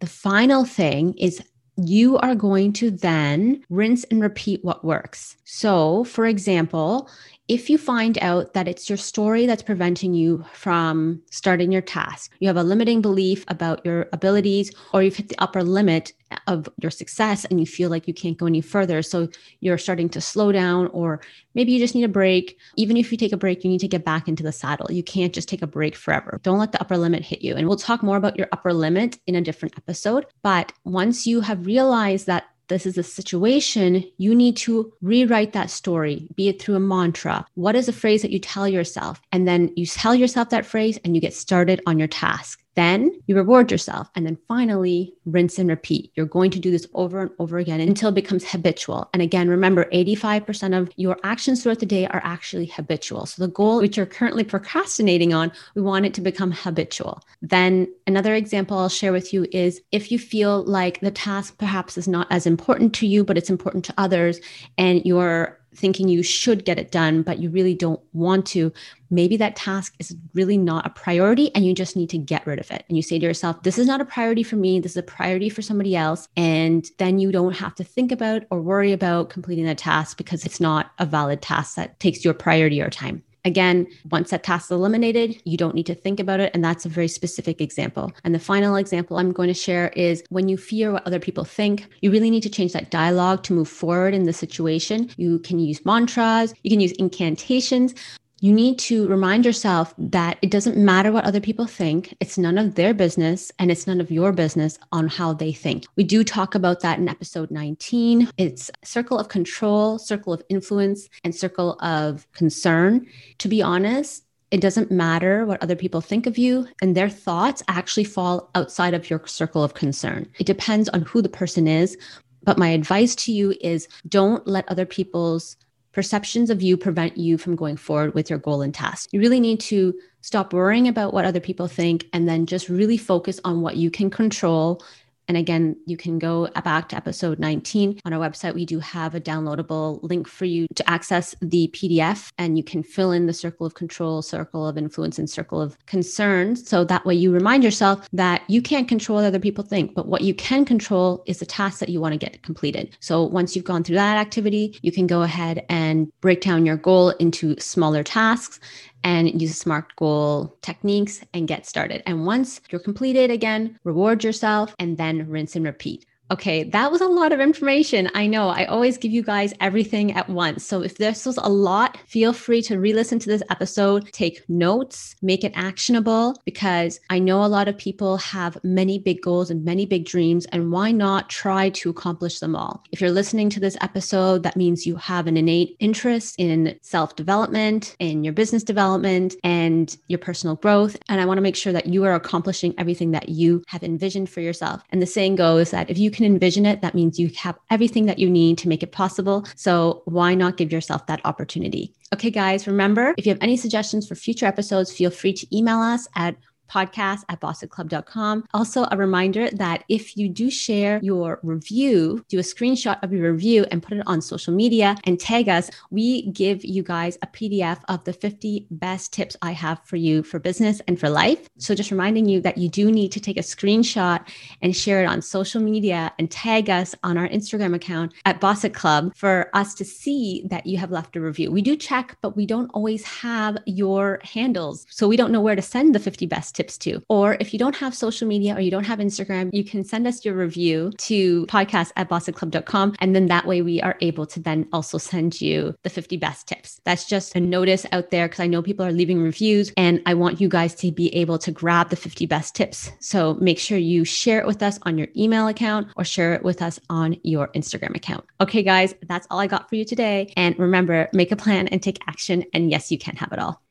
the 0.00 0.06
final 0.06 0.64
thing 0.64 1.14
is 1.18 1.42
you 1.76 2.16
are 2.18 2.34
going 2.34 2.72
to 2.74 2.90
then 2.90 3.62
rinse 3.68 4.04
and 4.04 4.22
repeat 4.22 4.64
what 4.64 4.84
works. 4.84 5.36
So, 5.44 6.04
for 6.04 6.26
example, 6.26 7.08
if 7.48 7.70
you 7.70 7.78
find 7.78 8.18
out 8.18 8.54
that 8.54 8.66
it's 8.66 8.88
your 8.88 8.96
story 8.96 9.46
that's 9.46 9.62
preventing 9.62 10.14
you 10.14 10.44
from 10.52 11.22
starting 11.30 11.70
your 11.70 11.82
task, 11.82 12.32
you 12.40 12.48
have 12.48 12.56
a 12.56 12.62
limiting 12.64 13.00
belief 13.00 13.44
about 13.46 13.84
your 13.84 14.08
abilities, 14.12 14.72
or 14.92 15.02
you've 15.02 15.14
hit 15.14 15.28
the 15.28 15.40
upper 15.40 15.62
limit 15.62 16.12
of 16.48 16.68
your 16.82 16.90
success 16.90 17.44
and 17.44 17.60
you 17.60 17.66
feel 17.66 17.88
like 17.88 18.08
you 18.08 18.14
can't 18.14 18.36
go 18.36 18.46
any 18.46 18.60
further. 18.60 19.00
So 19.00 19.28
you're 19.60 19.78
starting 19.78 20.08
to 20.10 20.20
slow 20.20 20.50
down, 20.50 20.88
or 20.88 21.20
maybe 21.54 21.70
you 21.70 21.78
just 21.78 21.94
need 21.94 22.02
a 22.02 22.08
break. 22.08 22.58
Even 22.76 22.96
if 22.96 23.12
you 23.12 23.18
take 23.18 23.32
a 23.32 23.36
break, 23.36 23.62
you 23.62 23.70
need 23.70 23.80
to 23.80 23.88
get 23.88 24.04
back 24.04 24.26
into 24.26 24.42
the 24.42 24.50
saddle. 24.50 24.90
You 24.90 25.04
can't 25.04 25.32
just 25.32 25.48
take 25.48 25.62
a 25.62 25.68
break 25.68 25.94
forever. 25.94 26.40
Don't 26.42 26.58
let 26.58 26.72
the 26.72 26.80
upper 26.80 26.96
limit 26.96 27.22
hit 27.22 27.42
you. 27.42 27.54
And 27.54 27.68
we'll 27.68 27.76
talk 27.76 28.02
more 28.02 28.16
about 28.16 28.36
your 28.36 28.48
upper 28.50 28.72
limit 28.72 29.20
in 29.28 29.36
a 29.36 29.40
different 29.40 29.74
episode. 29.78 30.26
But 30.42 30.72
once 30.84 31.28
you 31.28 31.42
have 31.42 31.64
realized 31.64 32.26
that 32.26 32.46
this 32.68 32.86
is 32.86 32.98
a 32.98 33.02
situation, 33.02 34.04
you 34.18 34.34
need 34.34 34.56
to 34.58 34.92
rewrite 35.00 35.52
that 35.52 35.70
story, 35.70 36.28
be 36.34 36.48
it 36.48 36.60
through 36.60 36.74
a 36.74 36.80
mantra. 36.80 37.46
What 37.54 37.76
is 37.76 37.88
a 37.88 37.92
phrase 37.92 38.22
that 38.22 38.30
you 38.30 38.38
tell 38.38 38.68
yourself? 38.68 39.20
And 39.32 39.46
then 39.46 39.72
you 39.76 39.86
tell 39.86 40.14
yourself 40.14 40.50
that 40.50 40.66
phrase 40.66 40.98
and 41.04 41.14
you 41.14 41.20
get 41.20 41.34
started 41.34 41.80
on 41.86 41.98
your 41.98 42.08
task. 42.08 42.62
Then 42.76 43.10
you 43.26 43.34
reward 43.34 43.70
yourself. 43.70 44.08
And 44.14 44.26
then 44.26 44.38
finally, 44.46 45.14
rinse 45.24 45.58
and 45.58 45.68
repeat. 45.68 46.12
You're 46.14 46.26
going 46.26 46.50
to 46.52 46.60
do 46.60 46.70
this 46.70 46.86
over 46.94 47.20
and 47.20 47.30
over 47.38 47.58
again 47.58 47.80
until 47.80 48.10
it 48.10 48.14
becomes 48.14 48.44
habitual. 48.44 49.08
And 49.12 49.22
again, 49.22 49.48
remember 49.48 49.86
85% 49.92 50.78
of 50.78 50.90
your 50.96 51.18
actions 51.24 51.62
throughout 51.62 51.80
the 51.80 51.86
day 51.86 52.06
are 52.06 52.20
actually 52.22 52.66
habitual. 52.66 53.26
So 53.26 53.42
the 53.42 53.52
goal 53.52 53.78
which 53.78 53.96
you're 53.96 54.06
currently 54.06 54.44
procrastinating 54.44 55.32
on, 55.32 55.50
we 55.74 55.82
want 55.82 56.06
it 56.06 56.14
to 56.14 56.20
become 56.20 56.52
habitual. 56.52 57.22
Then 57.42 57.88
another 58.06 58.34
example 58.34 58.78
I'll 58.78 58.88
share 58.88 59.12
with 59.12 59.32
you 59.32 59.46
is 59.52 59.80
if 59.90 60.12
you 60.12 60.18
feel 60.18 60.62
like 60.64 61.00
the 61.00 61.10
task 61.10 61.56
perhaps 61.58 61.96
is 61.96 62.06
not 62.06 62.26
as 62.30 62.46
important 62.46 62.94
to 62.96 63.06
you, 63.06 63.24
but 63.24 63.38
it's 63.38 63.50
important 63.50 63.86
to 63.86 63.94
others, 63.96 64.38
and 64.76 65.04
you're 65.04 65.58
thinking 65.76 66.08
you 66.08 66.22
should 66.22 66.64
get 66.64 66.78
it 66.78 66.90
done, 66.90 67.22
but 67.22 67.38
you 67.38 67.50
really 67.50 67.74
don't 67.74 68.00
want 68.12 68.46
to, 68.46 68.72
maybe 69.10 69.36
that 69.36 69.56
task 69.56 69.94
is 69.98 70.16
really 70.34 70.56
not 70.56 70.86
a 70.86 70.90
priority 70.90 71.54
and 71.54 71.64
you 71.64 71.74
just 71.74 71.96
need 71.96 72.10
to 72.10 72.18
get 72.18 72.46
rid 72.46 72.58
of 72.58 72.70
it. 72.70 72.84
And 72.88 72.96
you 72.96 73.02
say 73.02 73.18
to 73.18 73.26
yourself, 73.26 73.62
this 73.62 73.78
is 73.78 73.86
not 73.86 74.00
a 74.00 74.04
priority 74.04 74.42
for 74.42 74.56
me. 74.56 74.80
This 74.80 74.92
is 74.92 74.96
a 74.96 75.02
priority 75.02 75.48
for 75.48 75.62
somebody 75.62 75.94
else. 75.94 76.28
And 76.36 76.88
then 76.98 77.18
you 77.18 77.30
don't 77.30 77.56
have 77.56 77.74
to 77.76 77.84
think 77.84 78.12
about 78.12 78.42
or 78.50 78.60
worry 78.60 78.92
about 78.92 79.30
completing 79.30 79.64
that 79.66 79.78
task 79.78 80.16
because 80.16 80.44
it's 80.44 80.60
not 80.60 80.92
a 80.98 81.06
valid 81.06 81.42
task 81.42 81.76
that 81.76 82.00
takes 82.00 82.24
your 82.24 82.34
priority 82.34 82.80
or 82.80 82.90
time. 82.90 83.22
Again, 83.46 83.86
once 84.10 84.30
that 84.30 84.42
task 84.42 84.66
is 84.66 84.72
eliminated, 84.72 85.40
you 85.44 85.56
don't 85.56 85.76
need 85.76 85.86
to 85.86 85.94
think 85.94 86.18
about 86.18 86.40
it. 86.40 86.50
And 86.52 86.64
that's 86.64 86.84
a 86.84 86.88
very 86.88 87.06
specific 87.06 87.60
example. 87.60 88.12
And 88.24 88.34
the 88.34 88.40
final 88.40 88.74
example 88.74 89.18
I'm 89.18 89.32
going 89.32 89.46
to 89.46 89.54
share 89.54 89.90
is 89.90 90.24
when 90.30 90.48
you 90.48 90.56
fear 90.56 90.92
what 90.92 91.06
other 91.06 91.20
people 91.20 91.44
think, 91.44 91.86
you 92.00 92.10
really 92.10 92.28
need 92.28 92.42
to 92.42 92.50
change 92.50 92.72
that 92.72 92.90
dialogue 92.90 93.44
to 93.44 93.52
move 93.52 93.68
forward 93.68 94.14
in 94.14 94.24
the 94.24 94.32
situation. 94.32 95.10
You 95.16 95.38
can 95.38 95.60
use 95.60 95.86
mantras, 95.86 96.54
you 96.64 96.70
can 96.70 96.80
use 96.80 96.92
incantations, 96.92 97.94
you 98.40 98.52
need 98.52 98.78
to 98.78 99.08
remind 99.08 99.46
yourself 99.46 99.94
that 99.96 100.38
it 100.42 100.50
doesn't 100.50 100.76
matter 100.76 101.10
what 101.10 101.24
other 101.24 101.40
people 101.40 101.66
think. 101.66 102.14
It's 102.20 102.36
none 102.36 102.58
of 102.58 102.74
their 102.74 102.92
business 102.92 103.50
and 103.58 103.70
it's 103.70 103.86
none 103.86 104.00
of 104.00 104.10
your 104.10 104.32
business 104.32 104.78
on 104.92 105.08
how 105.08 105.32
they 105.32 105.52
think. 105.52 105.86
We 105.96 106.04
do 106.04 106.22
talk 106.22 106.54
about 106.54 106.80
that 106.80 106.98
in 106.98 107.08
episode 107.08 107.50
19. 107.50 108.28
It's 108.36 108.70
circle 108.84 109.18
of 109.18 109.28
control, 109.28 109.98
circle 109.98 110.34
of 110.34 110.42
influence, 110.50 111.08
and 111.24 111.34
circle 111.34 111.78
of 111.80 112.30
concern. 112.32 113.06
To 113.38 113.48
be 113.48 113.62
honest, 113.62 114.24
it 114.50 114.60
doesn't 114.60 114.90
matter 114.90 115.44
what 115.44 115.62
other 115.62 115.74
people 115.74 116.00
think 116.00 116.26
of 116.26 116.38
you, 116.38 116.68
and 116.80 116.94
their 116.94 117.10
thoughts 117.10 117.64
actually 117.66 118.04
fall 118.04 118.48
outside 118.54 118.94
of 118.94 119.10
your 119.10 119.26
circle 119.26 119.64
of 119.64 119.74
concern. 119.74 120.28
It 120.38 120.46
depends 120.46 120.88
on 120.90 121.02
who 121.02 121.20
the 121.20 121.28
person 121.28 121.66
is. 121.66 121.96
But 122.44 122.58
my 122.58 122.68
advice 122.68 123.16
to 123.16 123.32
you 123.32 123.54
is 123.60 123.88
don't 124.08 124.46
let 124.46 124.68
other 124.68 124.86
people's 124.86 125.56
perceptions 125.96 126.50
of 126.50 126.60
you 126.60 126.76
prevent 126.76 127.16
you 127.16 127.38
from 127.38 127.56
going 127.56 127.78
forward 127.78 128.12
with 128.12 128.28
your 128.28 128.38
goal 128.38 128.60
and 128.60 128.74
task. 128.74 129.08
You 129.12 129.20
really 129.20 129.40
need 129.40 129.60
to 129.60 129.98
stop 130.20 130.52
worrying 130.52 130.88
about 130.88 131.14
what 131.14 131.24
other 131.24 131.40
people 131.40 131.68
think 131.68 132.04
and 132.12 132.28
then 132.28 132.44
just 132.44 132.68
really 132.68 132.98
focus 132.98 133.40
on 133.44 133.62
what 133.62 133.78
you 133.78 133.90
can 133.90 134.10
control 134.10 134.84
and 135.28 135.36
again, 135.36 135.76
you 135.86 135.96
can 135.96 136.18
go 136.18 136.48
back 136.64 136.88
to 136.90 136.96
episode 136.96 137.38
19 137.38 138.00
on 138.04 138.12
our 138.12 138.20
website. 138.20 138.54
We 138.54 138.64
do 138.64 138.78
have 138.80 139.14
a 139.14 139.20
downloadable 139.20 140.00
link 140.02 140.28
for 140.28 140.44
you 140.44 140.66
to 140.74 140.88
access 140.88 141.34
the 141.40 141.68
PDF, 141.74 142.30
and 142.38 142.56
you 142.56 142.64
can 142.64 142.82
fill 142.82 143.12
in 143.12 143.26
the 143.26 143.32
circle 143.32 143.66
of 143.66 143.74
control, 143.74 144.22
circle 144.22 144.66
of 144.66 144.78
influence, 144.78 145.18
and 145.18 145.28
circle 145.28 145.60
of 145.60 145.76
concerns. 145.86 146.68
So 146.68 146.84
that 146.84 147.04
way 147.04 147.14
you 147.14 147.32
remind 147.32 147.64
yourself 147.64 148.08
that 148.12 148.42
you 148.48 148.62
can't 148.62 148.88
control 148.88 149.16
what 149.16 149.24
other 149.24 149.38
people 149.38 149.64
think, 149.64 149.94
but 149.94 150.08
what 150.08 150.22
you 150.22 150.34
can 150.34 150.64
control 150.64 151.22
is 151.26 151.38
the 151.38 151.46
task 151.46 151.78
that 151.80 151.88
you 151.88 152.00
want 152.00 152.12
to 152.12 152.18
get 152.18 152.42
completed. 152.42 152.96
So 153.00 153.22
once 153.22 153.56
you've 153.56 153.64
gone 153.64 153.82
through 153.82 153.96
that 153.96 154.18
activity, 154.18 154.78
you 154.82 154.92
can 154.92 155.06
go 155.06 155.22
ahead 155.22 155.64
and 155.68 156.12
break 156.20 156.40
down 156.40 156.66
your 156.66 156.76
goal 156.76 157.10
into 157.10 157.58
smaller 157.58 158.02
tasks 158.02 158.60
and 159.04 159.40
use 159.40 159.56
SMART 159.56 159.94
goal 159.96 160.56
techniques 160.62 161.22
and 161.34 161.48
get 161.48 161.66
started. 161.66 162.02
And 162.06 162.26
once 162.26 162.60
you're 162.70 162.80
completed 162.80 163.30
again, 163.30 163.78
reward 163.84 164.24
yourself 164.24 164.74
and 164.78 164.96
then 164.96 165.28
rinse 165.28 165.56
and 165.56 165.64
repeat. 165.64 166.06
Okay, 166.28 166.64
that 166.64 166.90
was 166.90 167.00
a 167.00 167.06
lot 167.06 167.30
of 167.30 167.38
information. 167.38 168.10
I 168.14 168.26
know 168.26 168.48
I 168.48 168.64
always 168.64 168.98
give 168.98 169.12
you 169.12 169.22
guys 169.22 169.54
everything 169.60 170.12
at 170.12 170.28
once. 170.28 170.64
So 170.64 170.82
if 170.82 170.98
this 170.98 171.24
was 171.24 171.36
a 171.36 171.48
lot, 171.48 171.98
feel 172.08 172.32
free 172.32 172.62
to 172.62 172.80
re 172.80 172.92
listen 172.92 173.20
to 173.20 173.28
this 173.28 173.44
episode, 173.48 174.10
take 174.12 174.42
notes, 174.48 175.14
make 175.22 175.44
it 175.44 175.52
actionable, 175.54 176.34
because 176.44 176.98
I 177.10 177.20
know 177.20 177.44
a 177.44 177.46
lot 177.46 177.68
of 177.68 177.78
people 177.78 178.16
have 178.16 178.58
many 178.64 178.98
big 178.98 179.22
goals 179.22 179.52
and 179.52 179.64
many 179.64 179.86
big 179.86 180.04
dreams. 180.04 180.46
And 180.46 180.72
why 180.72 180.90
not 180.90 181.30
try 181.30 181.68
to 181.70 181.90
accomplish 181.90 182.40
them 182.40 182.56
all? 182.56 182.82
If 182.90 183.00
you're 183.00 183.10
listening 183.12 183.48
to 183.50 183.60
this 183.60 183.76
episode, 183.80 184.42
that 184.42 184.56
means 184.56 184.84
you 184.84 184.96
have 184.96 185.28
an 185.28 185.36
innate 185.36 185.76
interest 185.78 186.34
in 186.38 186.76
self 186.82 187.14
development, 187.14 187.94
in 188.00 188.24
your 188.24 188.32
business 188.32 188.64
development, 188.64 189.36
and 189.44 189.96
your 190.08 190.18
personal 190.18 190.56
growth. 190.56 190.96
And 191.08 191.20
I 191.20 191.24
want 191.24 191.38
to 191.38 191.42
make 191.42 191.56
sure 191.56 191.72
that 191.72 191.86
you 191.86 192.02
are 192.02 192.14
accomplishing 192.14 192.74
everything 192.78 193.12
that 193.12 193.28
you 193.28 193.62
have 193.68 193.84
envisioned 193.84 194.28
for 194.28 194.40
yourself. 194.40 194.82
And 194.90 195.00
the 195.00 195.06
saying 195.06 195.36
goes 195.36 195.70
that 195.70 195.88
if 195.88 195.98
you 195.98 196.15
can 196.16 196.26
envision 196.26 196.66
it, 196.66 196.80
that 196.80 196.94
means 196.94 197.18
you 197.18 197.30
have 197.36 197.56
everything 197.70 198.06
that 198.06 198.18
you 198.18 198.28
need 198.28 198.58
to 198.58 198.68
make 198.68 198.82
it 198.82 198.90
possible. 198.90 199.46
So 199.54 200.02
why 200.06 200.34
not 200.34 200.56
give 200.56 200.72
yourself 200.72 201.06
that 201.06 201.20
opportunity? 201.24 201.94
Okay, 202.14 202.30
guys, 202.30 202.66
remember 202.66 203.14
if 203.16 203.26
you 203.26 203.30
have 203.30 203.42
any 203.42 203.56
suggestions 203.56 204.08
for 204.08 204.14
future 204.14 204.46
episodes, 204.46 204.92
feel 204.92 205.10
free 205.10 205.32
to 205.34 205.56
email 205.56 205.78
us 205.78 206.08
at 206.16 206.36
podcast 206.68 207.20
at 207.28 207.40
bossitclub.com. 207.40 208.44
Also, 208.54 208.86
a 208.90 208.96
reminder 208.96 209.50
that 209.50 209.84
if 209.88 210.16
you 210.16 210.28
do 210.28 210.50
share 210.50 211.00
your 211.02 211.40
review, 211.42 212.24
do 212.28 212.38
a 212.38 212.42
screenshot 212.42 213.02
of 213.02 213.12
your 213.12 213.32
review 213.32 213.64
and 213.70 213.82
put 213.82 213.96
it 213.96 214.02
on 214.06 214.20
social 214.20 214.54
media 214.54 214.96
and 215.04 215.20
tag 215.20 215.48
us, 215.48 215.70
we 215.90 216.30
give 216.32 216.64
you 216.64 216.82
guys 216.82 217.18
a 217.22 217.26
PDF 217.26 217.80
of 217.88 218.04
the 218.04 218.12
50 218.12 218.66
best 218.70 219.12
tips 219.12 219.36
I 219.42 219.52
have 219.52 219.80
for 219.84 219.96
you 219.96 220.22
for 220.22 220.38
business 220.38 220.80
and 220.88 220.98
for 220.98 221.08
life. 221.08 221.48
So, 221.58 221.74
just 221.74 221.90
reminding 221.90 222.28
you 222.28 222.40
that 222.40 222.58
you 222.58 222.68
do 222.68 222.90
need 222.90 223.12
to 223.12 223.20
take 223.20 223.36
a 223.36 223.40
screenshot 223.40 224.26
and 224.62 224.76
share 224.76 225.02
it 225.02 225.06
on 225.06 225.22
social 225.22 225.60
media 225.60 226.12
and 226.18 226.30
tag 226.30 226.70
us 226.70 226.94
on 227.02 227.16
our 227.18 227.28
Instagram 227.28 227.74
account 227.74 228.12
at 228.24 228.40
Bossit 228.40 228.74
Club 228.74 229.12
for 229.16 229.50
us 229.54 229.74
to 229.74 229.84
see 229.84 230.44
that 230.50 230.66
you 230.66 230.78
have 230.78 230.90
left 230.90 231.16
a 231.16 231.20
review. 231.20 231.50
We 231.50 231.62
do 231.62 231.76
check, 231.76 232.16
but 232.20 232.36
we 232.36 232.46
don't 232.46 232.70
always 232.74 233.04
have 233.04 233.58
your 233.66 234.20
handles. 234.22 234.86
So, 234.90 235.08
we 235.08 235.16
don't 235.16 235.32
know 235.32 235.40
where 235.40 235.56
to 235.56 235.62
send 235.62 235.94
the 235.94 236.00
50 236.00 236.26
best 236.26 236.55
tips 236.56 236.78
too. 236.78 237.02
Or 237.08 237.36
if 237.38 237.52
you 237.52 237.58
don't 237.58 237.76
have 237.76 237.94
social 237.94 238.26
media 238.26 238.56
or 238.56 238.60
you 238.60 238.70
don't 238.70 238.84
have 238.84 238.98
Instagram, 238.98 239.50
you 239.52 239.62
can 239.62 239.84
send 239.84 240.06
us 240.06 240.24
your 240.24 240.34
review 240.34 240.92
to 240.98 241.46
podcast 241.46 241.92
at 241.96 242.08
bossitclub.com. 242.08 242.96
And 242.98 243.14
then 243.14 243.26
that 243.26 243.46
way 243.46 243.62
we 243.62 243.80
are 243.82 243.96
able 244.00 244.26
to 244.26 244.40
then 244.40 244.66
also 244.72 244.98
send 244.98 245.40
you 245.40 245.74
the 245.82 245.90
50 245.90 246.16
best 246.16 246.48
tips. 246.48 246.80
That's 246.84 247.06
just 247.06 247.36
a 247.36 247.40
notice 247.40 247.86
out 247.92 248.10
there 248.10 248.26
because 248.26 248.40
I 248.40 248.46
know 248.46 248.62
people 248.62 248.86
are 248.86 248.92
leaving 248.92 249.20
reviews 249.22 249.72
and 249.76 250.02
I 250.06 250.14
want 250.14 250.40
you 250.40 250.48
guys 250.48 250.74
to 250.76 250.90
be 250.90 251.14
able 251.14 251.38
to 251.38 251.52
grab 251.52 251.90
the 251.90 251.96
50 251.96 252.26
best 252.26 252.54
tips. 252.54 252.90
So 253.00 253.34
make 253.34 253.58
sure 253.58 253.78
you 253.78 254.04
share 254.04 254.40
it 254.40 254.46
with 254.46 254.62
us 254.62 254.78
on 254.82 254.98
your 254.98 255.08
email 255.16 255.48
account 255.48 255.88
or 255.96 256.04
share 256.04 256.34
it 256.34 256.42
with 256.42 256.62
us 256.62 256.80
on 256.88 257.16
your 257.22 257.48
Instagram 257.48 257.94
account. 257.94 258.24
Okay, 258.40 258.62
guys, 258.62 258.94
that's 259.02 259.26
all 259.30 259.38
I 259.38 259.46
got 259.46 259.68
for 259.68 259.76
you 259.76 259.84
today. 259.84 260.32
And 260.36 260.58
remember, 260.58 261.08
make 261.12 261.32
a 261.32 261.36
plan 261.36 261.68
and 261.68 261.82
take 261.82 262.00
action. 262.08 262.44
And 262.54 262.70
yes, 262.70 262.90
you 262.90 262.98
can 262.98 263.16
have 263.16 263.32
it 263.32 263.38
all. 263.38 263.65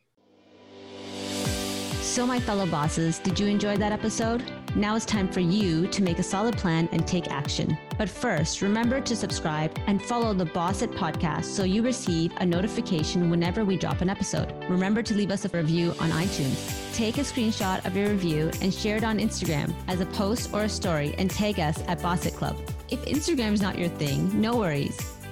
So, 2.16 2.26
my 2.26 2.40
fellow 2.40 2.66
bosses, 2.66 3.20
did 3.20 3.38
you 3.38 3.48
enjoy 3.48 3.76
that 3.76 3.92
episode? 3.92 4.42
Now 4.74 4.96
it's 4.96 5.04
time 5.04 5.28
for 5.28 5.42
you 5.42 5.86
to 5.88 6.02
make 6.02 6.18
a 6.18 6.24
solid 6.24 6.56
plan 6.56 6.88
and 6.94 7.06
take 7.06 7.30
action. 7.30 7.78
But 7.98 8.10
first, 8.10 8.62
remember 8.62 9.02
to 9.02 9.18
subscribe 9.18 9.78
and 9.86 10.02
follow 10.02 10.34
the 10.34 10.46
Boss 10.46 10.82
It 10.82 10.92
podcast 10.92 11.44
so 11.44 11.66
you 11.66 11.82
receive 11.82 12.32
a 12.38 12.46
notification 12.46 13.30
whenever 13.30 13.66
we 13.66 13.76
drop 13.76 14.00
an 14.00 14.10
episode. 14.10 14.54
Remember 14.70 15.04
to 15.04 15.14
leave 15.14 15.30
us 15.30 15.44
a 15.44 15.50
review 15.50 15.90
on 16.00 16.10
iTunes. 16.12 16.96
Take 16.96 17.18
a 17.18 17.22
screenshot 17.22 17.86
of 17.86 17.98
your 17.98 18.08
review 18.08 18.50
and 18.62 18.74
share 18.74 18.96
it 18.96 19.04
on 19.04 19.20
Instagram 19.20 19.76
as 19.90 20.00
a 20.00 20.06
post 20.06 20.54
or 20.54 20.64
a 20.64 20.70
story 20.70 21.16
and 21.18 21.30
tag 21.30 21.60
us 21.60 21.84
at 21.90 22.02
Boss 22.02 22.26
It 22.26 22.36
Club. 22.36 22.58
If 22.90 23.04
Instagram 23.04 23.52
is 23.52 23.62
not 23.62 23.78
your 23.78 23.90
thing, 23.90 24.40
no 24.40 24.56
worries 24.56 25.15